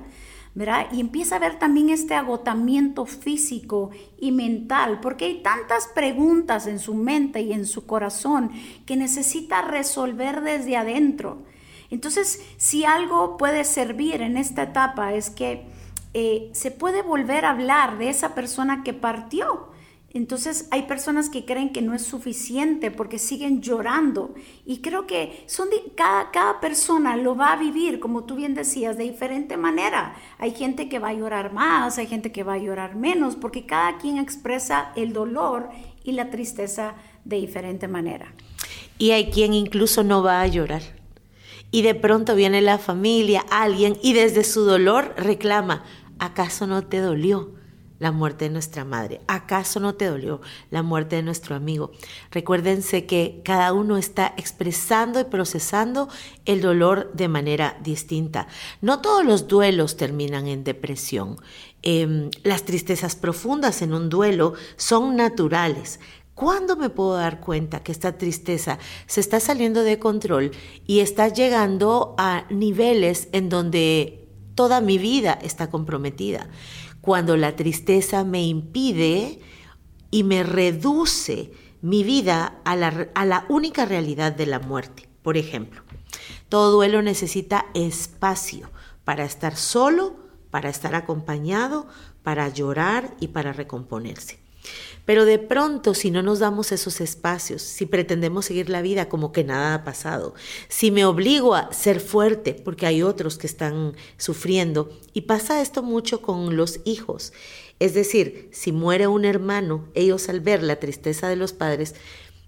Y 0.90 1.00
empieza 1.00 1.36
a 1.36 1.38
ver 1.38 1.58
también 1.58 1.90
este 1.90 2.14
agotamiento 2.14 3.04
físico 3.04 3.90
y 4.18 4.32
mental, 4.32 5.00
porque 5.02 5.26
hay 5.26 5.42
tantas 5.42 5.86
preguntas 5.88 6.66
en 6.66 6.78
su 6.78 6.94
mente 6.94 7.42
y 7.42 7.52
en 7.52 7.66
su 7.66 7.84
corazón 7.84 8.50
que 8.86 8.96
necesita 8.96 9.60
resolver 9.60 10.40
desde 10.40 10.78
adentro. 10.78 11.42
Entonces, 11.90 12.42
si 12.56 12.86
algo 12.86 13.36
puede 13.36 13.64
servir 13.64 14.22
en 14.22 14.38
esta 14.38 14.62
etapa 14.62 15.12
es 15.12 15.28
que 15.28 15.66
eh, 16.14 16.48
se 16.52 16.70
puede 16.70 17.02
volver 17.02 17.44
a 17.44 17.50
hablar 17.50 17.98
de 17.98 18.08
esa 18.08 18.34
persona 18.34 18.82
que 18.82 18.94
partió 18.94 19.68
entonces 20.16 20.68
hay 20.70 20.82
personas 20.82 21.28
que 21.28 21.44
creen 21.44 21.72
que 21.72 21.82
no 21.82 21.94
es 21.94 22.02
suficiente 22.02 22.90
porque 22.90 23.18
siguen 23.18 23.60
llorando 23.60 24.34
y 24.64 24.78
creo 24.78 25.06
que 25.06 25.44
son 25.46 25.68
cada, 25.94 26.30
cada 26.30 26.60
persona 26.60 27.16
lo 27.16 27.36
va 27.36 27.52
a 27.52 27.56
vivir, 27.56 28.00
como 28.00 28.24
tú 28.24 28.36
bien 28.36 28.54
decías, 28.54 28.96
de 28.96 29.04
diferente 29.04 29.56
manera. 29.56 30.14
Hay 30.38 30.52
gente 30.52 30.88
que 30.88 30.98
va 30.98 31.08
a 31.08 31.14
llorar 31.14 31.52
más, 31.52 31.98
hay 31.98 32.06
gente 32.06 32.32
que 32.32 32.44
va 32.44 32.54
a 32.54 32.58
llorar 32.58 32.96
menos, 32.96 33.36
porque 33.36 33.66
cada 33.66 33.98
quien 33.98 34.18
expresa 34.18 34.92
el 34.96 35.12
dolor 35.12 35.68
y 36.02 36.12
la 36.12 36.30
tristeza 36.30 36.94
de 37.24 37.36
diferente 37.36 37.88
manera. 37.88 38.32
Y 38.98 39.10
hay 39.10 39.30
quien 39.30 39.52
incluso 39.54 40.02
no 40.04 40.22
va 40.22 40.40
a 40.40 40.46
llorar. 40.46 40.82
Y 41.70 41.82
de 41.82 41.94
pronto 41.94 42.34
viene 42.36 42.62
la 42.62 42.78
familia, 42.78 43.44
alguien, 43.50 43.98
y 44.02 44.12
desde 44.12 44.44
su 44.44 44.62
dolor 44.62 45.14
reclama, 45.18 45.84
¿acaso 46.18 46.66
no 46.66 46.86
te 46.86 47.00
dolió? 47.00 47.55
La 47.98 48.12
muerte 48.12 48.46
de 48.46 48.50
nuestra 48.50 48.84
madre? 48.84 49.20
¿Acaso 49.26 49.80
no 49.80 49.94
te 49.94 50.06
dolió 50.06 50.40
la 50.70 50.82
muerte 50.82 51.16
de 51.16 51.22
nuestro 51.22 51.56
amigo? 51.56 51.92
Recuérdense 52.30 53.06
que 53.06 53.40
cada 53.44 53.72
uno 53.72 53.96
está 53.96 54.34
expresando 54.36 55.20
y 55.20 55.24
procesando 55.24 56.08
el 56.44 56.60
dolor 56.60 57.12
de 57.14 57.28
manera 57.28 57.76
distinta. 57.82 58.48
No 58.80 59.00
todos 59.00 59.24
los 59.24 59.48
duelos 59.48 59.96
terminan 59.96 60.46
en 60.46 60.64
depresión. 60.64 61.36
Em, 61.82 62.30
las 62.42 62.64
tristezas 62.64 63.16
profundas 63.16 63.82
en 63.82 63.94
un 63.94 64.08
duelo 64.08 64.54
son 64.76 65.16
naturales. 65.16 66.00
¿Cuándo 66.36 66.76
me 66.76 66.90
puedo 66.90 67.14
dar 67.14 67.40
cuenta 67.40 67.82
que 67.82 67.92
esta 67.92 68.18
tristeza 68.18 68.78
se 69.06 69.20
está 69.20 69.40
saliendo 69.40 69.82
de 69.82 69.98
control 69.98 70.50
y 70.86 71.00
está 71.00 71.28
llegando 71.28 72.14
a 72.18 72.44
niveles 72.50 73.28
en 73.32 73.48
donde 73.48 74.28
toda 74.54 74.82
mi 74.82 74.98
vida 74.98 75.38
está 75.40 75.70
comprometida? 75.70 76.50
Cuando 77.06 77.36
la 77.36 77.54
tristeza 77.54 78.24
me 78.24 78.44
impide 78.44 79.38
y 80.10 80.24
me 80.24 80.42
reduce 80.42 81.52
mi 81.80 82.02
vida 82.02 82.60
a 82.64 82.74
la, 82.74 83.08
a 83.14 83.24
la 83.24 83.46
única 83.48 83.84
realidad 83.84 84.32
de 84.32 84.46
la 84.46 84.58
muerte. 84.58 85.08
Por 85.22 85.36
ejemplo, 85.36 85.82
todo 86.48 86.72
duelo 86.72 87.02
necesita 87.02 87.66
espacio 87.74 88.72
para 89.04 89.24
estar 89.24 89.54
solo, 89.54 90.16
para 90.50 90.68
estar 90.68 90.96
acompañado, 90.96 91.86
para 92.24 92.48
llorar 92.48 93.14
y 93.20 93.28
para 93.28 93.52
recomponerse. 93.52 94.40
Pero 95.06 95.24
de 95.24 95.38
pronto, 95.38 95.94
si 95.94 96.10
no 96.10 96.22
nos 96.22 96.40
damos 96.40 96.72
esos 96.72 97.00
espacios, 97.00 97.62
si 97.62 97.86
pretendemos 97.86 98.44
seguir 98.44 98.68
la 98.68 98.82
vida 98.82 99.08
como 99.08 99.32
que 99.32 99.44
nada 99.44 99.72
ha 99.72 99.84
pasado, 99.84 100.34
si 100.68 100.90
me 100.90 101.06
obligo 101.06 101.54
a 101.54 101.72
ser 101.72 102.00
fuerte 102.00 102.52
porque 102.52 102.86
hay 102.86 103.02
otros 103.02 103.38
que 103.38 103.46
están 103.46 103.94
sufriendo, 104.18 104.90
y 105.14 105.22
pasa 105.22 105.62
esto 105.62 105.82
mucho 105.82 106.20
con 106.20 106.56
los 106.56 106.80
hijos, 106.84 107.32
es 107.78 107.94
decir, 107.94 108.48
si 108.52 108.72
muere 108.72 109.06
un 109.06 109.24
hermano, 109.24 109.86
ellos 109.94 110.28
al 110.28 110.40
ver 110.40 110.62
la 110.62 110.80
tristeza 110.80 111.28
de 111.28 111.36
los 111.36 111.52
padres, 111.52 111.94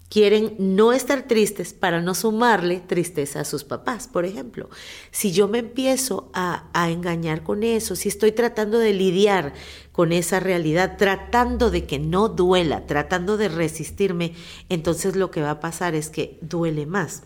quieren 0.08 0.54
no 0.58 0.92
estar 0.92 1.26
tristes 1.28 1.74
para 1.74 2.00
no 2.00 2.14
sumarle 2.14 2.80
tristeza 2.80 3.40
a 3.40 3.44
sus 3.44 3.64
papás, 3.64 4.08
por 4.08 4.24
ejemplo. 4.24 4.70
Si 5.10 5.32
yo 5.32 5.48
me 5.48 5.58
empiezo 5.58 6.30
a, 6.32 6.70
engañar 6.88 7.42
con 7.42 7.62
eso, 7.62 7.96
si 7.96 8.08
estoy 8.08 8.32
tratando 8.32 8.78
de 8.78 8.94
lidiar 8.94 9.52
con 9.92 10.12
esa 10.12 10.40
realidad, 10.40 10.96
tratando 10.96 11.70
de 11.70 11.84
que 11.84 11.98
no 11.98 12.28
duela, 12.28 12.86
tratando 12.86 13.36
de 13.36 13.48
resistirme, 13.48 14.34
entonces 14.68 15.16
lo 15.16 15.30
que 15.30 15.42
va 15.42 15.50
a 15.52 15.60
pasar 15.60 15.94
es 15.94 16.08
que 16.08 16.38
duele 16.40 16.86
más. 16.86 17.24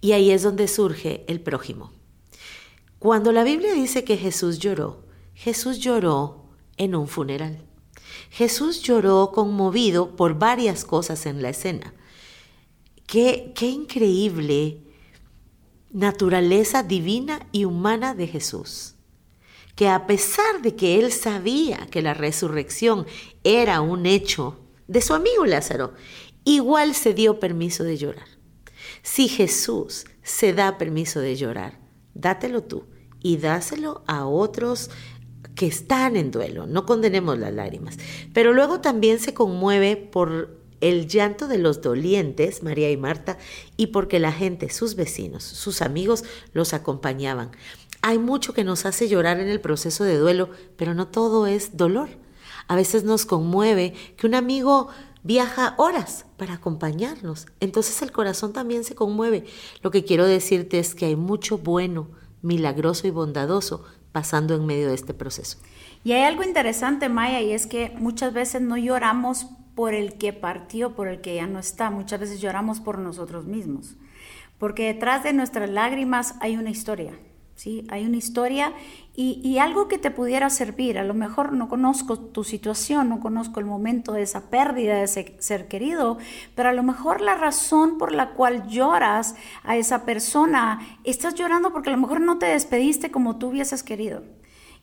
Y 0.00 0.12
ahí 0.12 0.30
es 0.30 0.42
donde 0.42 0.68
surge 0.68 1.24
el 1.26 1.40
prójimo. 1.40 1.92
Cuando 2.98 3.32
la 3.32 3.44
Biblia 3.44 3.72
dice 3.72 4.04
que 4.04 4.16
Jesús 4.16 4.58
lloró, 4.58 5.04
Jesús 5.34 5.78
lloró 5.80 6.46
en 6.76 6.94
un 6.94 7.08
funeral. 7.08 7.66
Jesús 8.36 8.82
lloró 8.82 9.32
conmovido 9.32 10.14
por 10.14 10.38
varias 10.38 10.84
cosas 10.84 11.24
en 11.24 11.40
la 11.40 11.48
escena. 11.48 11.94
Qué, 13.06 13.54
increíble 13.62 14.82
naturaleza 15.90 16.82
divina 16.82 17.46
y 17.50 17.64
humana 17.64 18.14
de 18.14 18.26
Jesús 18.26 18.96
que 19.74 19.88
a 19.88 20.06
pesar 20.06 20.60
de 20.60 20.76
que 20.76 20.98
él 20.98 21.12
sabía 21.12 21.86
que 21.90 22.02
la 22.02 22.12
resurrección 22.12 23.06
era 23.42 23.80
un 23.80 24.04
hecho 24.04 24.60
de 24.86 25.00
su 25.00 25.14
amigo 25.14 25.46
Lázaro, 25.46 25.94
igual 26.44 26.94
se 26.94 27.14
dio 27.14 27.40
permiso 27.40 27.84
de 27.84 27.96
llorar. 27.96 28.28
Si 29.02 29.28
Jesús 29.28 30.04
se 30.22 30.52
da 30.52 30.76
permiso 30.76 31.20
de 31.20 31.36
llorar, 31.36 31.80
dátelo 32.12 32.62
tú 32.62 32.84
y 33.22 33.38
dáselo 33.38 34.04
a 34.06 34.26
otros 34.26 34.90
que 35.56 35.66
están 35.66 36.16
en 36.16 36.30
duelo, 36.30 36.66
no 36.66 36.86
condenemos 36.86 37.38
las 37.38 37.52
lágrimas, 37.52 37.96
pero 38.32 38.52
luego 38.52 38.80
también 38.80 39.18
se 39.18 39.34
conmueve 39.34 39.96
por 39.96 40.54
el 40.80 41.08
llanto 41.08 41.48
de 41.48 41.58
los 41.58 41.80
dolientes, 41.80 42.62
María 42.62 42.90
y 42.90 42.96
Marta, 42.96 43.38
y 43.76 43.88
porque 43.88 44.20
la 44.20 44.30
gente, 44.30 44.70
sus 44.70 44.94
vecinos, 44.94 45.42
sus 45.42 45.80
amigos, 45.80 46.24
los 46.52 46.74
acompañaban. 46.74 47.50
Hay 48.02 48.18
mucho 48.18 48.52
que 48.52 48.64
nos 48.64 48.84
hace 48.84 49.08
llorar 49.08 49.40
en 49.40 49.48
el 49.48 49.60
proceso 49.60 50.04
de 50.04 50.18
duelo, 50.18 50.50
pero 50.76 50.94
no 50.94 51.08
todo 51.08 51.46
es 51.46 51.76
dolor. 51.78 52.10
A 52.68 52.76
veces 52.76 53.04
nos 53.04 53.24
conmueve 53.24 53.94
que 54.18 54.26
un 54.26 54.34
amigo 54.34 54.88
viaja 55.22 55.74
horas 55.78 56.26
para 56.36 56.54
acompañarnos, 56.54 57.46
entonces 57.60 58.02
el 58.02 58.12
corazón 58.12 58.52
también 58.52 58.84
se 58.84 58.94
conmueve. 58.94 59.46
Lo 59.82 59.90
que 59.90 60.04
quiero 60.04 60.26
decirte 60.26 60.78
es 60.78 60.94
que 60.94 61.06
hay 61.06 61.16
mucho 61.16 61.56
bueno, 61.58 62.08
milagroso 62.42 63.06
y 63.06 63.10
bondadoso 63.10 63.84
pasando 64.16 64.54
en 64.54 64.64
medio 64.64 64.88
de 64.88 64.94
este 64.94 65.12
proceso. 65.12 65.58
Y 66.02 66.12
hay 66.12 66.22
algo 66.22 66.42
interesante, 66.42 67.10
Maya, 67.10 67.42
y 67.42 67.52
es 67.52 67.66
que 67.66 67.92
muchas 67.98 68.32
veces 68.32 68.62
no 68.62 68.78
lloramos 68.78 69.44
por 69.74 69.92
el 69.92 70.14
que 70.14 70.32
partió, 70.32 70.94
por 70.94 71.08
el 71.08 71.20
que 71.20 71.34
ya 71.34 71.46
no 71.46 71.58
está, 71.58 71.90
muchas 71.90 72.20
veces 72.20 72.40
lloramos 72.40 72.80
por 72.80 72.98
nosotros 72.98 73.44
mismos, 73.44 73.94
porque 74.56 74.86
detrás 74.86 75.22
de 75.22 75.34
nuestras 75.34 75.68
lágrimas 75.68 76.36
hay 76.40 76.56
una 76.56 76.70
historia. 76.70 77.12
¿Sí? 77.56 77.86
Hay 77.88 78.04
una 78.04 78.18
historia 78.18 78.74
y, 79.14 79.56
algo 79.56 79.88
que 79.88 79.96
te 79.96 80.10
pudiera 80.10 80.50
servir. 80.50 80.98
A 80.98 81.04
lo 81.04 81.14
mejor 81.14 81.54
no 81.54 81.70
conozco 81.70 82.18
tu 82.18 82.44
situación, 82.44 83.08
no 83.08 83.18
conozco 83.18 83.60
el 83.60 83.66
momento 83.66 84.12
de 84.12 84.20
esa 84.20 84.50
pérdida 84.50 84.96
de 84.96 85.04
ese 85.04 85.36
ser 85.38 85.66
querido, 85.66 86.18
pero 86.54 86.68
a 86.68 86.74
lo 86.74 86.82
mejor 86.82 87.22
la 87.22 87.34
razón 87.34 87.96
por 87.96 88.12
la 88.12 88.34
cual 88.34 88.68
lloras 88.68 89.36
a 89.64 89.74
esa 89.76 90.04
persona, 90.04 90.80
estás 91.04 91.34
llorando 91.34 91.72
porque 91.72 91.88
a 91.88 91.92
lo 91.92 91.98
mejor 91.98 92.20
no 92.20 92.36
te 92.36 92.44
despediste 92.44 93.10
como 93.10 93.38
tú 93.38 93.48
hubieses 93.48 93.82
querido. 93.82 94.22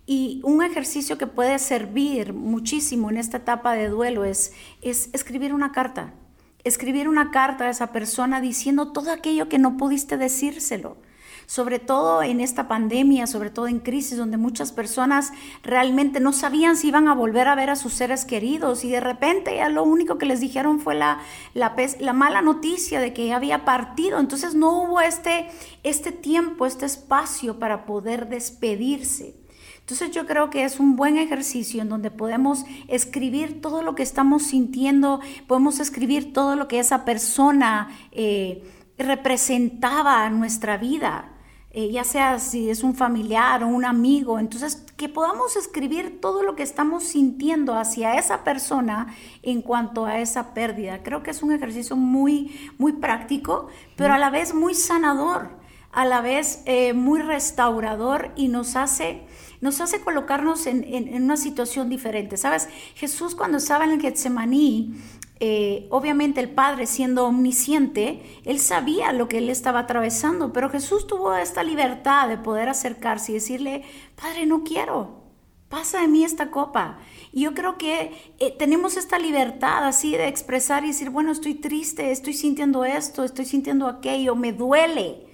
Y 0.07 0.41
un 0.43 0.63
ejercicio 0.63 1.19
que 1.19 1.27
puede 1.27 1.59
servir 1.59 2.33
muchísimo 2.33 3.11
en 3.11 3.17
esta 3.17 3.37
etapa 3.37 3.73
de 3.73 3.87
duelo 3.87 4.25
es, 4.25 4.51
es 4.81 5.11
escribir 5.13 5.53
una 5.53 5.71
carta. 5.71 6.15
Escribir 6.63 7.07
una 7.07 7.29
carta 7.29 7.65
a 7.65 7.69
esa 7.69 7.91
persona 7.91 8.41
diciendo 8.41 8.91
todo 8.91 9.11
aquello 9.11 9.47
que 9.47 9.59
no 9.59 9.77
pudiste 9.77 10.17
decírselo 10.17 10.97
sobre 11.45 11.79
todo 11.79 12.23
en 12.23 12.41
esta 12.41 12.67
pandemia, 12.67 13.27
sobre 13.27 13.49
todo 13.49 13.67
en 13.67 13.79
crisis, 13.79 14.17
donde 14.17 14.37
muchas 14.37 14.71
personas 14.71 15.31
realmente 15.63 16.19
no 16.19 16.33
sabían 16.33 16.77
si 16.77 16.87
iban 16.87 17.07
a 17.07 17.15
volver 17.15 17.47
a 17.47 17.55
ver 17.55 17.69
a 17.69 17.75
sus 17.75 17.93
seres 17.93 18.25
queridos 18.25 18.83
y 18.83 18.89
de 18.89 18.99
repente 18.99 19.55
ya 19.55 19.69
lo 19.69 19.83
único 19.83 20.17
que 20.17 20.25
les 20.25 20.39
dijeron 20.39 20.79
fue 20.79 20.95
la, 20.95 21.19
la, 21.53 21.75
la 21.99 22.13
mala 22.13 22.41
noticia 22.41 22.99
de 22.99 23.13
que 23.13 23.33
había 23.33 23.65
partido. 23.65 24.19
Entonces 24.19 24.55
no 24.55 24.83
hubo 24.83 25.01
este, 25.01 25.47
este 25.83 26.11
tiempo, 26.11 26.65
este 26.65 26.85
espacio 26.85 27.59
para 27.59 27.85
poder 27.85 28.27
despedirse. 28.29 29.35
Entonces 29.83 30.11
yo 30.11 30.25
creo 30.25 30.49
que 30.49 30.63
es 30.63 30.79
un 30.79 30.95
buen 30.95 31.17
ejercicio 31.17 31.81
en 31.81 31.89
donde 31.89 32.09
podemos 32.09 32.63
escribir 32.87 33.61
todo 33.61 33.81
lo 33.81 33.95
que 33.95 34.03
estamos 34.03 34.43
sintiendo, 34.43 35.19
podemos 35.45 35.81
escribir 35.81 36.31
todo 36.31 36.55
lo 36.55 36.69
que 36.69 36.79
esa 36.79 37.03
persona 37.03 37.89
eh, 38.13 38.63
representaba 38.97 40.25
en 40.25 40.39
nuestra 40.39 40.77
vida. 40.77 41.32
Eh, 41.75 41.89
ya 41.91 42.03
sea 42.03 42.37
si 42.37 42.69
es 42.69 42.83
un 42.83 42.93
familiar 42.93 43.63
o 43.63 43.67
un 43.67 43.83
amigo, 43.83 44.37
entonces 44.37 44.85
que 44.95 45.09
podamos 45.09 45.55
escribir 45.55 46.21
todo 46.21 46.43
lo 46.43 46.55
que 46.55 46.61
estamos 46.61 47.03
sintiendo 47.03 47.73
hacia 47.75 48.13
esa 48.19 48.43
persona 48.43 49.07
en 49.41 49.63
cuanto 49.63 50.05
a 50.05 50.19
esa 50.19 50.53
pérdida. 50.53 51.01
Creo 51.01 51.23
que 51.23 51.31
es 51.31 51.41
un 51.41 51.51
ejercicio 51.51 51.95
muy, 51.95 52.71
muy 52.77 52.93
práctico, 52.93 53.69
pero 53.95 54.13
a 54.13 54.19
la 54.19 54.29
vez 54.29 54.53
muy 54.53 54.75
sanador, 54.75 55.49
a 55.91 56.05
la 56.05 56.21
vez 56.21 56.61
eh, 56.65 56.93
muy 56.93 57.21
restaurador 57.21 58.31
y 58.35 58.49
nos 58.49 58.75
hace 58.75 59.25
nos 59.61 59.79
hace 59.79 60.01
colocarnos 60.01 60.67
en, 60.67 60.83
en, 60.83 61.23
una 61.23 61.37
situación 61.37 61.89
diferente. 61.89 62.35
¿Sabes? 62.35 62.67
Jesús 62.95 63.33
cuando 63.33 63.59
estaba 63.59 63.85
en 63.85 63.91
el 63.91 64.01
Getsemaní, 64.01 64.93
eh, 65.39 65.87
obviamente 65.89 66.39
el 66.39 66.49
Padre 66.49 66.85
siendo 66.85 67.25
omnisciente, 67.25 68.21
él 68.45 68.59
sabía 68.59 69.11
lo 69.11 69.27
que 69.27 69.39
él 69.39 69.49
estaba 69.49 69.79
atravesando, 69.79 70.53
pero 70.53 70.69
Jesús 70.69 71.07
tuvo 71.07 71.35
esta 71.35 71.63
libertad 71.63 72.27
de 72.27 72.37
poder 72.37 72.69
acercarse 72.69 73.31
y 73.31 73.35
decirle, 73.35 73.83
Padre, 74.15 74.45
no 74.45 74.63
quiero, 74.63 75.23
pasa 75.69 76.01
de 76.01 76.07
mí 76.07 76.23
esta 76.23 76.51
copa. 76.51 76.99
Y 77.31 77.41
yo 77.41 77.53
creo 77.55 77.77
que 77.77 78.33
eh, 78.39 78.55
tenemos 78.57 78.95
esta 78.95 79.17
libertad 79.17 79.85
así 79.85 80.11
de 80.11 80.27
expresar 80.27 80.83
y 80.83 80.89
decir, 80.89 81.09
bueno, 81.09 81.31
estoy 81.31 81.55
triste, 81.55 82.11
estoy 82.11 82.33
sintiendo 82.33 82.85
esto, 82.85 83.23
estoy 83.23 83.45
sintiendo 83.45 83.87
aquello, 83.87 84.35
me 84.35 84.53
duele. 84.53 85.32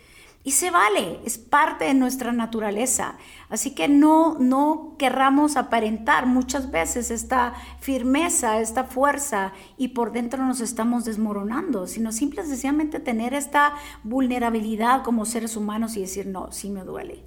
Y 0.50 0.51
se 0.51 0.72
vale, 0.72 1.20
es 1.25 1.38
parte 1.38 1.86
de 1.86 1.94
nuestra 1.94 2.32
naturaleza. 2.32 3.20
Así 3.50 3.75
que 3.75 3.88
no, 3.88 4.36
no 4.39 4.96
querramos 4.98 5.58
aparentar 5.58 6.25
muchas 6.25 6.72
veces 6.72 7.12
esta 7.12 7.53
firmeza, 7.79 8.60
esta 8.60 8.86
fuerza 8.86 9.53
y 9.77 9.89
por 9.89 10.12
dentro 10.12 10.44
nos 10.44 10.60
estamos 10.60 11.06
desmoronando, 11.06 11.86
sino 11.86 12.12
simple 12.12 12.44
sencillamente 12.44 13.00
tener 13.00 13.36
esta 13.36 13.75
vulnerabilidad 14.03 15.03
como 15.03 15.27
seres 15.27 15.56
humanos 15.56 15.96
y 15.98 16.01
decir, 16.01 16.25
no, 16.25 16.51
sí 16.51 16.72
me 16.72 16.84
duele. 16.84 17.24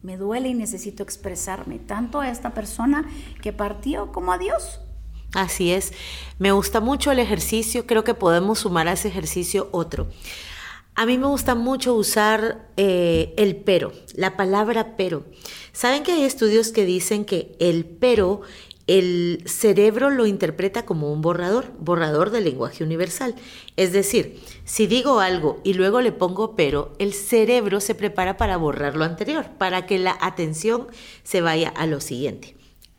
Me 0.00 0.16
duele 0.16 0.50
y 0.50 0.54
necesito 0.54 1.02
expresarme 1.02 1.80
tanto 1.80 2.20
a 2.20 2.30
esta 2.30 2.54
persona 2.54 3.10
que 3.42 3.52
partió 3.52 4.12
como 4.12 4.30
a 4.32 4.38
Dios. 4.38 4.78
Así 5.34 5.72
es. 5.72 5.92
Me 6.38 6.52
gusta 6.52 6.78
mucho 6.80 7.10
el 7.10 7.18
ejercicio. 7.18 7.86
Creo 7.86 8.04
que 8.04 8.14
podemos 8.14 8.60
sumar 8.60 8.86
a 8.86 8.92
ese 8.92 9.08
ejercicio 9.08 9.68
otro. 9.72 10.06
A 10.94 11.06
mí 11.06 11.16
me 11.16 11.26
gusta 11.26 11.54
mucho 11.54 11.94
usar 11.94 12.68
eh, 12.76 13.32
el 13.38 13.56
pero, 13.56 13.92
la 14.14 14.36
palabra 14.36 14.94
pero. 14.96 15.24
Saben 15.72 16.02
que 16.02 16.12
hay 16.12 16.22
estudios 16.24 16.70
que 16.70 16.84
dicen 16.84 17.24
que 17.24 17.56
el 17.60 17.86
pero, 17.86 18.42
el 18.86 19.42
cerebro 19.46 20.10
lo 20.10 20.26
interpreta 20.26 20.84
como 20.84 21.10
un 21.10 21.22
borrador, 21.22 21.72
borrador 21.78 22.30
del 22.30 22.44
lenguaje 22.44 22.84
universal. 22.84 23.34
Es 23.76 23.92
decir, 23.92 24.38
si 24.64 24.86
digo 24.86 25.20
algo 25.20 25.60
y 25.64 25.72
luego 25.72 26.02
le 26.02 26.12
pongo 26.12 26.56
pero, 26.56 26.92
el 26.98 27.14
cerebro 27.14 27.80
se 27.80 27.94
prepara 27.94 28.36
para 28.36 28.58
borrar 28.58 28.94
lo 28.94 29.04
anterior, 29.04 29.46
para 29.56 29.86
que 29.86 29.98
la 29.98 30.18
atención 30.20 30.88
se 31.22 31.40
vaya 31.40 31.70
a 31.70 31.86
lo 31.86 32.00
siguiente 32.00 32.54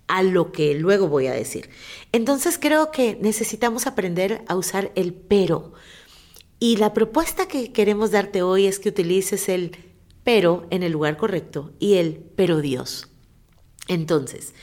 a 0.07 0.21
lo 0.21 0.51
que 0.51 0.75
luego 0.75 1.07
voy 1.07 1.27
a 1.27 1.33
decir. 1.33 1.69
Entonces 2.12 2.59
creo 2.59 2.91
que 2.91 3.17
necesitamos 3.21 3.88
aprender 3.88 4.43
a 4.47 4.55
usar 4.55 4.91
el 4.95 5.13
pero 5.13 5.73
y 6.63 6.77
la 6.77 6.93
propuesta 6.93 7.46
que 7.46 7.74
queremos 7.74 8.12
darte 8.12 8.41
hoy 8.41 8.67
es 8.67 8.79
que 8.79 8.88
utilices 8.88 9.50
el 9.50 9.75
pero 10.24 10.65
en 10.70 10.82
el 10.82 10.93
lugar 10.93 11.17
correcto 11.17 11.74
y 11.77 11.96
el 11.96 12.24
pero 12.38 12.62
Dios. 12.62 13.10
Entonces, 13.89 14.53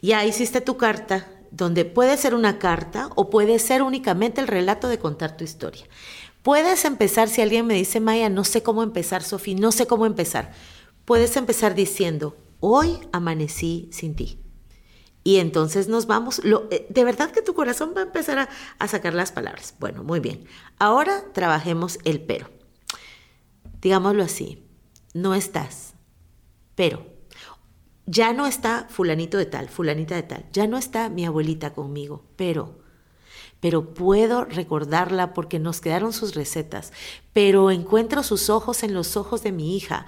ya 0.00 0.24
hiciste 0.24 0.60
tu 0.60 0.76
carta, 0.76 1.28
donde 1.50 1.84
puede 1.84 2.16
ser 2.16 2.32
una 2.32 2.60
carta 2.60 3.10
o 3.16 3.28
puede 3.28 3.58
ser 3.58 3.82
únicamente 3.82 4.40
el 4.40 4.46
relato 4.46 4.86
de 4.86 5.00
contar 5.00 5.36
tu 5.36 5.42
historia. 5.42 5.84
Puedes 6.44 6.84
empezar, 6.84 7.28
si 7.28 7.42
alguien 7.42 7.66
me 7.66 7.74
dice, 7.74 7.98
Maya, 7.98 8.28
no 8.28 8.44
sé 8.44 8.62
cómo 8.62 8.84
empezar, 8.84 9.24
Sofía, 9.24 9.56
no 9.58 9.72
sé 9.72 9.88
cómo 9.88 10.06
empezar. 10.06 10.52
Puedes 11.06 11.36
empezar 11.36 11.74
diciendo, 11.74 12.36
hoy 12.60 13.00
amanecí 13.10 13.88
sin 13.90 14.14
ti. 14.14 14.45
Y 15.26 15.40
entonces 15.40 15.88
nos 15.88 16.06
vamos, 16.06 16.44
lo, 16.44 16.68
eh, 16.70 16.86
de 16.88 17.02
verdad 17.02 17.32
que 17.32 17.42
tu 17.42 17.52
corazón 17.52 17.94
va 17.96 18.02
a 18.02 18.04
empezar 18.04 18.38
a, 18.38 18.48
a 18.78 18.86
sacar 18.86 19.12
las 19.12 19.32
palabras. 19.32 19.74
Bueno, 19.80 20.04
muy 20.04 20.20
bien. 20.20 20.44
Ahora 20.78 21.24
trabajemos 21.32 21.98
el 22.04 22.20
pero. 22.20 22.48
Digámoslo 23.80 24.22
así, 24.22 24.62
no 25.14 25.34
estás, 25.34 25.94
pero 26.76 27.04
ya 28.06 28.32
no 28.34 28.46
está 28.46 28.86
fulanito 28.88 29.36
de 29.36 29.46
tal, 29.46 29.68
fulanita 29.68 30.14
de 30.14 30.22
tal, 30.22 30.46
ya 30.52 30.68
no 30.68 30.78
está 30.78 31.08
mi 31.08 31.26
abuelita 31.26 31.74
conmigo, 31.74 32.22
pero 32.36 32.86
pero 33.58 33.94
puedo 33.94 34.44
recordarla 34.44 35.32
porque 35.32 35.58
nos 35.58 35.80
quedaron 35.80 36.12
sus 36.12 36.34
recetas, 36.34 36.92
pero 37.32 37.70
encuentro 37.70 38.22
sus 38.22 38.50
ojos 38.50 38.82
en 38.82 38.94
los 38.94 39.16
ojos 39.16 39.42
de 39.42 39.50
mi 39.50 39.76
hija, 39.76 40.06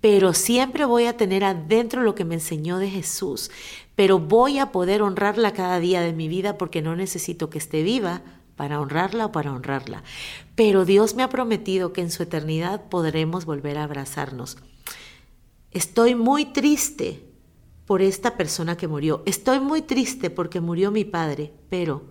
pero 0.00 0.32
siempre 0.32 0.84
voy 0.84 1.06
a 1.06 1.16
tener 1.16 1.44
adentro 1.44 2.02
lo 2.02 2.14
que 2.14 2.24
me 2.24 2.34
enseñó 2.34 2.78
de 2.78 2.90
Jesús, 2.90 3.50
pero 4.00 4.18
voy 4.18 4.58
a 4.58 4.72
poder 4.72 5.02
honrarla 5.02 5.52
cada 5.52 5.78
día 5.78 6.00
de 6.00 6.14
mi 6.14 6.26
vida 6.26 6.56
porque 6.56 6.80
no 6.80 6.96
necesito 6.96 7.50
que 7.50 7.58
esté 7.58 7.82
viva 7.82 8.22
para 8.56 8.80
honrarla 8.80 9.26
o 9.26 9.32
para 9.32 9.52
honrarla. 9.52 10.04
Pero 10.54 10.86
Dios 10.86 11.16
me 11.16 11.22
ha 11.22 11.28
prometido 11.28 11.92
que 11.92 12.00
en 12.00 12.10
su 12.10 12.22
eternidad 12.22 12.88
podremos 12.88 13.44
volver 13.44 13.76
a 13.76 13.84
abrazarnos. 13.84 14.56
Estoy 15.70 16.14
muy 16.14 16.46
triste 16.46 17.26
por 17.84 18.00
esta 18.00 18.38
persona 18.38 18.74
que 18.74 18.88
murió. 18.88 19.22
Estoy 19.26 19.60
muy 19.60 19.82
triste 19.82 20.30
porque 20.30 20.62
murió 20.62 20.90
mi 20.90 21.04
padre, 21.04 21.52
pero 21.68 22.04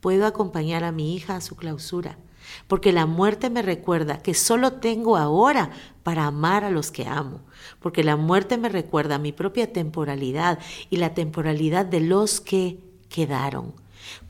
puedo 0.00 0.26
acompañar 0.26 0.84
a 0.84 0.92
mi 0.92 1.16
hija 1.16 1.36
a 1.36 1.40
su 1.40 1.56
clausura 1.56 2.18
porque 2.66 2.92
la 2.92 3.06
muerte 3.06 3.50
me 3.50 3.62
recuerda 3.62 4.22
que 4.22 4.34
solo 4.34 4.74
tengo 4.74 5.16
ahora 5.16 5.70
para 6.02 6.26
amar 6.26 6.64
a 6.64 6.70
los 6.70 6.90
que 6.90 7.06
amo, 7.06 7.40
porque 7.80 8.04
la 8.04 8.16
muerte 8.16 8.58
me 8.58 8.68
recuerda 8.68 9.18
mi 9.18 9.32
propia 9.32 9.72
temporalidad 9.72 10.58
y 10.90 10.96
la 10.96 11.14
temporalidad 11.14 11.86
de 11.86 12.00
los 12.00 12.40
que 12.40 12.78
quedaron. 13.08 13.74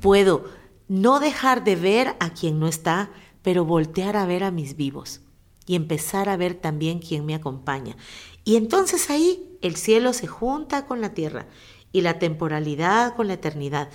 Puedo 0.01 0.45
no 0.89 1.21
dejar 1.21 1.65
de 1.65 1.77
ver 1.77 2.17
a 2.21 2.31
quien 2.31 2.59
no 2.59 2.69
está, 2.69 3.11
pero 3.43 3.65
voltear 3.65 4.17
a 4.17 4.27
ver 4.27 4.45
a 4.45 4.51
mis 4.51 4.77
vivos 4.77 5.21
y 5.67 5.75
empezar 5.75 6.29
a 6.29 6.37
ver 6.37 6.55
también 6.55 6.99
quien 6.99 7.25
me 7.25 7.35
acompaña. 7.35 7.97
Y 8.45 8.57
entonces 8.57 9.11
ahí 9.11 9.57
el 9.63 9.77
cielo 9.77 10.13
se 10.13 10.27
junta 10.27 10.87
con 10.87 11.01
la 11.01 11.15
tierra 11.15 11.47
y 11.93 12.01
la 12.01 12.19
temporalidad 12.19 13.15
con 13.15 13.29
la 13.29 13.35
eternidad. 13.35 13.89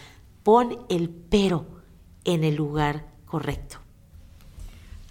Pon 0.44 0.86
el 0.90 1.10
pero 1.10 1.68
en 2.24 2.44
el 2.44 2.56
lugar 2.56 3.08
correcto. 3.26 3.87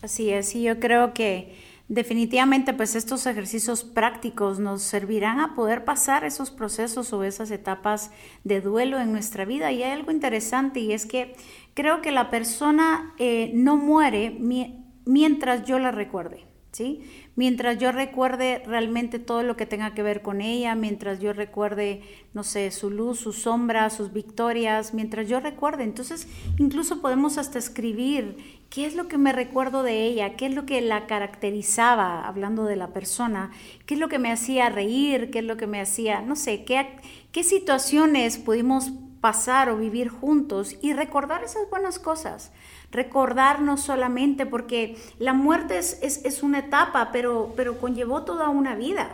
Así 0.06 0.30
es, 0.30 0.54
y 0.54 0.62
yo 0.62 0.78
creo 0.78 1.14
que 1.14 1.52
definitivamente 1.88 2.72
pues 2.72 2.94
estos 2.94 3.26
ejercicios 3.26 3.82
prácticos 3.82 4.60
nos 4.60 4.82
servirán 4.82 5.40
a 5.40 5.56
poder 5.56 5.84
pasar 5.84 6.24
esos 6.24 6.52
procesos 6.52 7.12
o 7.12 7.24
esas 7.24 7.50
etapas 7.50 8.12
de 8.44 8.60
duelo 8.60 9.00
en 9.00 9.10
nuestra 9.10 9.44
vida. 9.44 9.72
Y 9.72 9.82
hay 9.82 9.90
algo 9.90 10.12
interesante 10.12 10.78
y 10.78 10.92
es 10.92 11.06
que 11.06 11.34
creo 11.74 12.02
que 12.02 12.12
la 12.12 12.30
persona 12.30 13.14
eh, 13.18 13.50
no 13.52 13.76
muere 13.76 14.38
mientras 15.04 15.64
yo 15.64 15.80
la 15.80 15.90
recuerde. 15.90 16.44
¿Sí? 16.70 17.00
Mientras 17.36 17.78
yo 17.78 17.90
recuerde 17.90 18.62
realmente 18.66 19.18
todo 19.18 19.42
lo 19.42 19.56
que 19.56 19.64
tenga 19.64 19.94
que 19.94 20.02
ver 20.02 20.20
con 20.20 20.42
ella, 20.42 20.74
mientras 20.74 21.20
yo 21.20 21.32
recuerde, 21.32 22.02
no 22.34 22.44
sé, 22.44 22.70
su 22.70 22.90
luz, 22.90 23.18
su 23.18 23.32
sombra, 23.32 23.88
sus 23.88 24.12
victorias, 24.12 24.92
mientras 24.92 25.26
yo 25.26 25.40
recuerde. 25.40 25.84
Entonces, 25.84 26.28
incluso 26.58 27.00
podemos 27.00 27.38
hasta 27.38 27.58
escribir 27.58 28.55
¿Qué 28.70 28.84
es 28.84 28.94
lo 28.94 29.08
que 29.08 29.16
me 29.16 29.32
recuerdo 29.32 29.82
de 29.82 30.04
ella? 30.04 30.36
¿Qué 30.36 30.46
es 30.46 30.54
lo 30.54 30.66
que 30.66 30.80
la 30.80 31.06
caracterizaba, 31.06 32.26
hablando 32.26 32.64
de 32.64 32.76
la 32.76 32.88
persona? 32.88 33.50
¿Qué 33.86 33.94
es 33.94 34.00
lo 34.00 34.08
que 34.08 34.18
me 34.18 34.32
hacía 34.32 34.68
reír? 34.68 35.30
¿Qué 35.30 35.38
es 35.38 35.44
lo 35.44 35.56
que 35.56 35.66
me 35.66 35.80
hacía, 35.80 36.20
no 36.20 36.36
sé, 36.36 36.64
qué, 36.64 36.88
qué 37.32 37.44
situaciones 37.44 38.38
pudimos 38.38 38.90
pasar 39.20 39.70
o 39.70 39.76
vivir 39.76 40.08
juntos 40.08 40.76
y 40.82 40.92
recordar 40.92 41.44
esas 41.44 41.70
buenas 41.70 41.98
cosas? 41.98 42.52
Recordarnos 42.90 43.80
solamente, 43.80 44.46
porque 44.46 44.96
la 45.18 45.32
muerte 45.32 45.78
es, 45.78 46.00
es, 46.02 46.42
una 46.42 46.60
etapa, 46.60 47.10
pero, 47.12 47.52
pero 47.56 47.78
conllevó 47.78 48.22
toda 48.24 48.48
una 48.48 48.74
vida. 48.74 49.08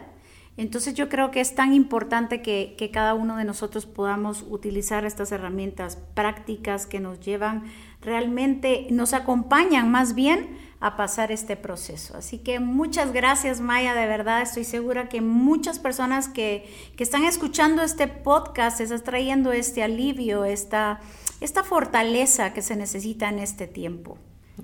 Entonces 0.57 0.95
yo 0.95 1.09
creo 1.09 1.31
que 1.31 1.41
es 1.41 1.55
tan 1.55 1.73
importante 1.73 2.43
que, 2.43 2.75
que, 2.77 2.91
cada 2.91 3.15
uno 3.15 3.37
de 3.37 3.45
nosotros 3.45 3.87
podamos 3.87 4.45
utilizar 4.49 5.07
estas 5.07 5.33
herramientas 5.33 5.97
prácticas 6.15 6.85
que 6.87 7.01
nos 7.01 7.21
llevan 7.21 7.65
realmente 8.03 8.87
nos 8.91 9.15
acompañan 9.15 9.91
más 9.91 10.15
bien 10.15 10.59
a 10.81 10.97
pasar 10.97 11.31
este 11.31 11.57
proceso. 11.57 12.17
Así 12.17 12.38
que 12.38 12.59
muchas 12.59 13.12
gracias 13.12 13.61
Maya, 13.61 13.95
de 13.95 14.07
verdad 14.07 14.43
estoy 14.43 14.65
segura 14.65 15.09
que 15.09 15.21
muchas 15.21 15.79
personas 15.79 16.29
que, 16.29 16.69
están 16.99 17.25
escuchando 17.25 17.83
este 17.83 18.07
podcast 18.07 18.81
están 18.81 19.03
trayendo 19.03 19.51
este 19.51 19.83
alivio, 19.83 20.45
esta, 20.45 21.01
esta 21.41 21.65
fortaleza 21.65 22.53
que 22.53 22.62
se 22.62 22.77
necesita 22.77 23.29
en 23.29 23.41
este 23.41 23.67
tiempo. 23.67 24.19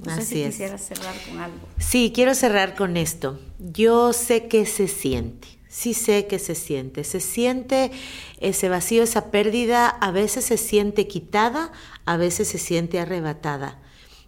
No 0.04 0.14
sé 0.14 0.22
si 0.22 0.44
quisieras 0.44 0.82
cerrar 0.82 1.14
con 1.28 1.40
algo. 1.40 1.66
Sí, 1.78 2.12
quiero 2.14 2.34
cerrar 2.34 2.76
con 2.76 2.96
esto. 2.96 3.40
Yo 3.58 4.12
sé 4.12 4.46
que 4.46 4.66
se 4.66 4.86
siente 4.86 5.57
sí 5.68 5.94
sé 5.94 6.26
que 6.26 6.38
se 6.38 6.54
siente. 6.54 7.04
Se 7.04 7.20
siente 7.20 7.90
ese 8.40 8.68
vacío, 8.68 9.02
esa 9.02 9.30
pérdida, 9.30 9.88
a 9.88 10.10
veces 10.10 10.44
se 10.44 10.56
siente 10.56 11.06
quitada, 11.06 11.72
a 12.04 12.16
veces 12.16 12.48
se 12.48 12.58
siente 12.58 12.98
arrebatada. 12.98 13.80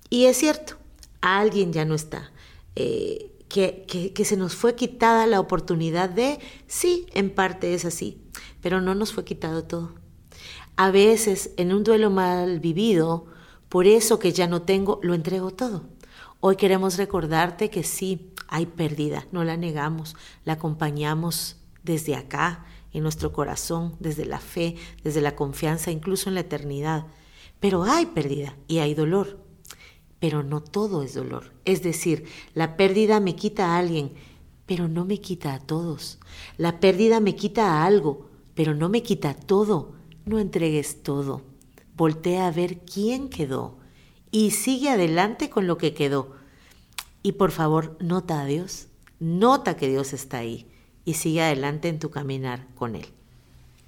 Y 0.09 0.27
es 0.27 0.37
cierto, 0.37 0.77
alguien 1.21 1.73
ya 1.73 1.85
no 1.85 1.95
está. 1.95 2.33
Eh, 2.77 3.33
que, 3.49 4.13
que, 4.15 4.25
se 4.25 4.37
nos 4.37 4.55
fue 4.55 4.77
quitada 4.77 5.27
la 5.27 5.41
oportunidad 5.41 6.09
de, 6.09 6.39
sí, 6.69 7.07
en 7.15 7.31
parte 7.31 7.75
es 7.75 7.85
así, 7.85 8.23
pero 8.61 8.81
no 8.81 8.95
nos 8.95 9.13
fue 9.13 9.25
quitado 9.25 9.65
todo. 9.65 9.93
A 10.77 10.93
veces 10.93 11.51
en 11.57 11.73
un 11.73 11.83
duelo 11.83 12.11
mal 12.11 12.61
vivido, 12.61 13.27
por 13.69 13.89
eso 13.89 14.21
que 14.21 14.33
ya 14.33 14.47
no 14.47 14.63
tengo, 14.63 15.01
lo 15.03 15.15
entrego 15.15 15.51
todo. 15.51 15.85
Hoy 16.41 16.57
queremos 16.57 16.97
recordarte 16.97 17.71
que 17.71 17.83
sí, 17.83 18.33
hay 18.49 18.67
pérdida, 18.67 19.27
no 19.31 19.45
la 19.45 19.57
negamos, 19.57 20.17
la 20.45 20.55
acompañamos 20.55 21.57
desde 21.83 22.17
acá, 22.17 22.65
en 22.93 23.03
nuestro 23.03 23.33
corazón, 23.33 23.95
desde 24.01 24.25
la 24.25 24.41
fe, 24.41 24.77
desde 25.05 25.21
la 25.21 25.37
confianza, 25.37 25.91
incluso 25.91 26.29
en 26.29 26.35
la 26.35 26.41
eternidad. 26.41 27.07
Pero 27.61 27.85
hay 27.85 28.07
pérdida 28.07 28.57
y 28.67 28.79
hay 28.79 28.95
dolor 28.95 29.51
pero 30.21 30.43
no 30.43 30.63
todo 30.63 31.03
es 31.03 31.15
dolor. 31.15 31.53
Es 31.65 31.83
decir, 31.83 32.27
la 32.55 32.77
pérdida 32.77 33.19
me 33.19 33.35
quita 33.35 33.69
a 33.69 33.79
alguien, 33.79 34.13
pero 34.67 34.87
no 34.87 35.05
me 35.07 35.19
quita 35.19 35.55
a 35.55 35.59
todos. 35.59 36.19
La 36.59 36.79
pérdida 36.79 37.19
me 37.19 37.35
quita 37.35 37.73
a 37.73 37.87
algo, 37.87 38.29
pero 38.55 38.75
no 38.75 38.89
me 38.89 39.03
quita 39.03 39.35
todo. 39.35 39.95
No 40.27 40.39
entregues 40.39 41.03
todo. 41.03 41.43
Voltea 41.97 42.47
a 42.47 42.53
ver 42.53 42.81
quién 42.81 43.31
quedó 43.31 43.79
y 44.31 44.53
sigue 44.53 44.91
adelante 44.91 45.51
con 45.51 45.67
lo 45.67 45.79
que 45.79 45.95
quedó. 45.95 46.35
Y 47.23 47.33
por 47.33 47.51
favor, 47.51 47.97
nota 48.01 48.41
a 48.41 48.47
Dios, 48.47 48.89
nota 49.19 49.77
que 49.77 49.89
Dios 49.89 50.13
está 50.13 50.39
ahí 50.39 50.67
y 51.05 51.15
sigue 51.15 51.43
adelante 51.43 51.89
en 51.89 51.99
tu 51.99 52.11
caminar 52.11 52.67
con 52.77 52.97
Él. 52.97 53.07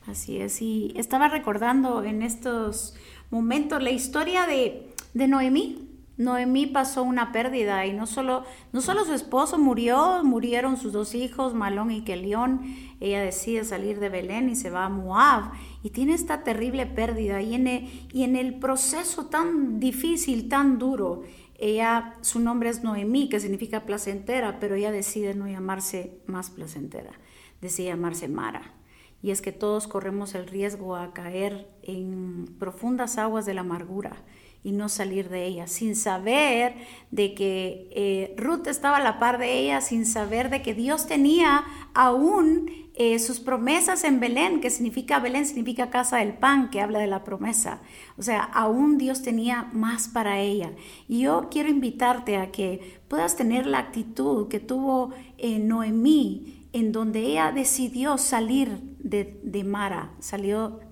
Así 0.07 0.39
es, 0.39 0.61
y 0.61 0.93
estaba 0.97 1.29
recordando 1.29 2.03
en 2.03 2.23
estos 2.23 2.95
momentos 3.31 3.83
la 3.83 3.91
historia 3.91 4.47
de, 4.47 4.93
de 5.15 5.29
Noemí. 5.29 5.89
Noemí 6.23 6.67
pasó 6.67 7.03
una 7.03 7.33
pérdida 7.33 7.85
y 7.87 7.93
no 7.93 8.07
solo, 8.07 8.45
no 8.73 8.81
solo 8.81 9.05
su 9.05 9.13
esposo 9.13 9.59
murió, 9.59 10.23
murieron 10.25 10.77
sus 10.77 10.93
dos 10.93 11.15
hijos, 11.15 11.55
Malón 11.55 11.91
y 11.91 12.03
Kelión. 12.03 12.63
Ella 13.01 13.21
decide 13.21 13.65
salir 13.65 13.99
de 13.99 14.09
Belén 14.09 14.49
y 14.49 14.57
se 14.57 14.71
va 14.71 14.87
a 14.87 14.89
Moab 14.89 15.53
y 15.83 15.91
tiene 15.91 16.15
esta 16.15 16.45
terrible 16.45 16.87
pérdida. 16.87 17.43
Y 17.43 17.55
en 17.55 17.67
el, 17.67 18.09
y 18.13 18.23
en 18.23 18.37
el 18.37 18.59
proceso 18.59 19.27
tan 19.27 19.81
difícil, 19.81 20.49
tan 20.49 20.79
duro, 20.79 21.23
ella, 21.59 22.15
su 22.23 22.41
nombre 22.41 22.71
es 22.71 22.83
Noemí, 22.83 23.29
que 23.29 23.41
significa 23.41 23.85
placentera, 23.85 24.59
pero 24.59 24.75
ella 24.75 24.91
decide 24.91 25.35
no 25.35 25.49
llamarse 25.49 26.19
más 26.27 26.51
placentera, 26.51 27.13
decide 27.61 27.89
llamarse 27.89 28.29
Mara. 28.29 28.75
Y 29.23 29.31
es 29.31 29.41
que 29.41 29.53
todos 29.53 29.87
corremos 29.87 30.35
el 30.35 30.49
riesgo 30.49 30.97
a 30.97 31.13
caer 31.13 31.69
en 31.83 32.47
profundas 32.59 33.19
aguas 33.19 33.47
de 33.47 33.55
la 33.55 33.61
amargura 33.61 34.17
y 34.65 34.73
no 34.73 34.89
salir 34.89 35.29
de 35.29 35.45
ella, 35.45 35.67
sin 35.67 35.97
saber 35.97 36.75
de 37.11 37.35
que 37.35 37.89
eh, 37.91 38.35
Ruth 38.37 38.69
estaba 38.69 38.99
a 38.99 39.03
la 39.03 39.19
par 39.19 39.39
de 39.39 39.59
ella, 39.59 39.81
sin 39.81 40.07
saber 40.07 40.51
de 40.51 40.63
que 40.63 40.75
Dios 40.75 41.07
tenía 41.07 41.65
aún 41.95 42.71
eh, 42.95 43.19
sus 43.19 43.41
promesas 43.41 44.05
en 44.05 44.21
Belén, 44.21 44.61
que 44.61 44.71
significa 44.71 45.19
Belén, 45.19 45.47
significa 45.47 45.91
casa 45.91 46.19
del 46.19 46.35
pan, 46.35 46.71
que 46.71 46.81
habla 46.81 47.01
de 47.01 47.07
la 47.09 47.25
promesa. 47.25 47.81
O 48.19 48.23
sea, 48.23 48.43
aún 48.43 48.99
Dios 48.99 49.23
tenía 49.23 49.69
más 49.73 50.09
para 50.09 50.41
ella. 50.41 50.73
Y 51.09 51.21
yo 51.21 51.49
quiero 51.51 51.69
invitarte 51.69 52.37
a 52.37 52.53
que 52.53 53.01
puedas 53.09 53.37
tener 53.37 53.67
la 53.67 53.79
actitud 53.79 54.49
que 54.49 54.61
tuvo 54.61 55.11
eh, 55.39 55.59
Noemí 55.59 56.62
en 56.73 56.93
donde 56.93 57.21
ella 57.21 57.53
decidió 57.53 58.17
salir 58.17 58.81
de, 58.99 59.65
Mara, 59.65 60.13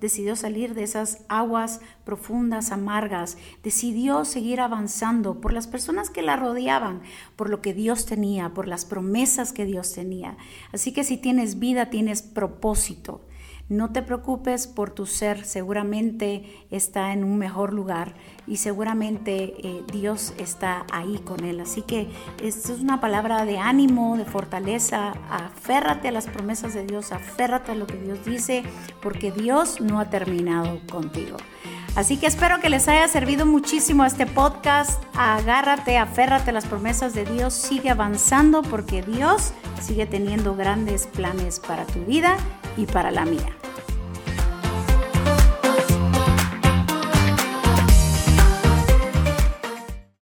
decidió 0.00 0.36
salir 0.36 0.74
de 0.74 0.82
esas 0.82 1.24
aguas 1.28 1.80
profundas, 2.04 2.70
amargas, 2.70 3.38
decidió 3.62 4.24
seguir 4.24 4.60
avanzando 4.60 5.40
por 5.40 5.52
las 5.52 5.66
personas 5.66 6.10
que 6.10 6.20
la 6.22 6.36
rodeaban, 6.36 7.00
por 7.36 7.48
lo 7.48 7.62
que 7.62 7.72
Dios 7.72 8.04
tenía, 8.04 8.50
por 8.50 8.68
las 8.68 8.84
promesas 8.84 9.52
que 9.52 9.64
Dios 9.64 9.92
tenía. 9.94 10.36
Así 10.72 10.92
que 10.92 11.02
si 11.02 11.16
tienes 11.16 11.58
vida, 11.58 11.88
tienes 11.88 12.20
propósito. 12.20 13.22
No 13.70 13.92
te 13.92 14.02
preocupes 14.02 14.66
por 14.66 14.90
tu 14.90 15.06
ser, 15.06 15.44
seguramente 15.44 16.66
está 16.72 17.12
en 17.12 17.22
un 17.22 17.38
mejor 17.38 17.72
lugar 17.72 18.14
y 18.48 18.56
seguramente 18.56 19.54
eh, 19.64 19.84
Dios 19.92 20.34
está 20.38 20.86
ahí 20.90 21.18
con 21.18 21.44
él. 21.44 21.60
Así 21.60 21.82
que 21.82 22.08
esto 22.42 22.72
es 22.72 22.80
una 22.80 23.00
palabra 23.00 23.44
de 23.44 23.58
ánimo, 23.58 24.16
de 24.16 24.24
fortaleza. 24.24 25.12
Aférrate 25.30 26.08
a 26.08 26.10
las 26.10 26.26
promesas 26.26 26.74
de 26.74 26.84
Dios, 26.84 27.12
aférrate 27.12 27.70
a 27.70 27.74
lo 27.76 27.86
que 27.86 27.98
Dios 27.98 28.24
dice, 28.24 28.64
porque 29.00 29.30
Dios 29.30 29.80
no 29.80 30.00
ha 30.00 30.10
terminado 30.10 30.80
contigo. 30.90 31.36
Así 31.94 32.16
que 32.16 32.26
espero 32.26 32.58
que 32.58 32.70
les 32.70 32.88
haya 32.88 33.06
servido 33.06 33.46
muchísimo 33.46 34.04
este 34.04 34.26
podcast. 34.26 35.00
Agárrate, 35.14 35.96
aférrate 35.96 36.50
a 36.50 36.54
las 36.54 36.66
promesas 36.66 37.14
de 37.14 37.24
Dios, 37.24 37.54
sigue 37.54 37.90
avanzando 37.90 38.62
porque 38.62 39.02
Dios 39.02 39.52
sigue 39.80 40.06
teniendo 40.06 40.56
grandes 40.56 41.06
planes 41.06 41.60
para 41.60 41.86
tu 41.86 42.00
vida 42.00 42.36
y 42.80 42.86
para 42.86 43.10
la 43.10 43.24
mía. 43.24 43.54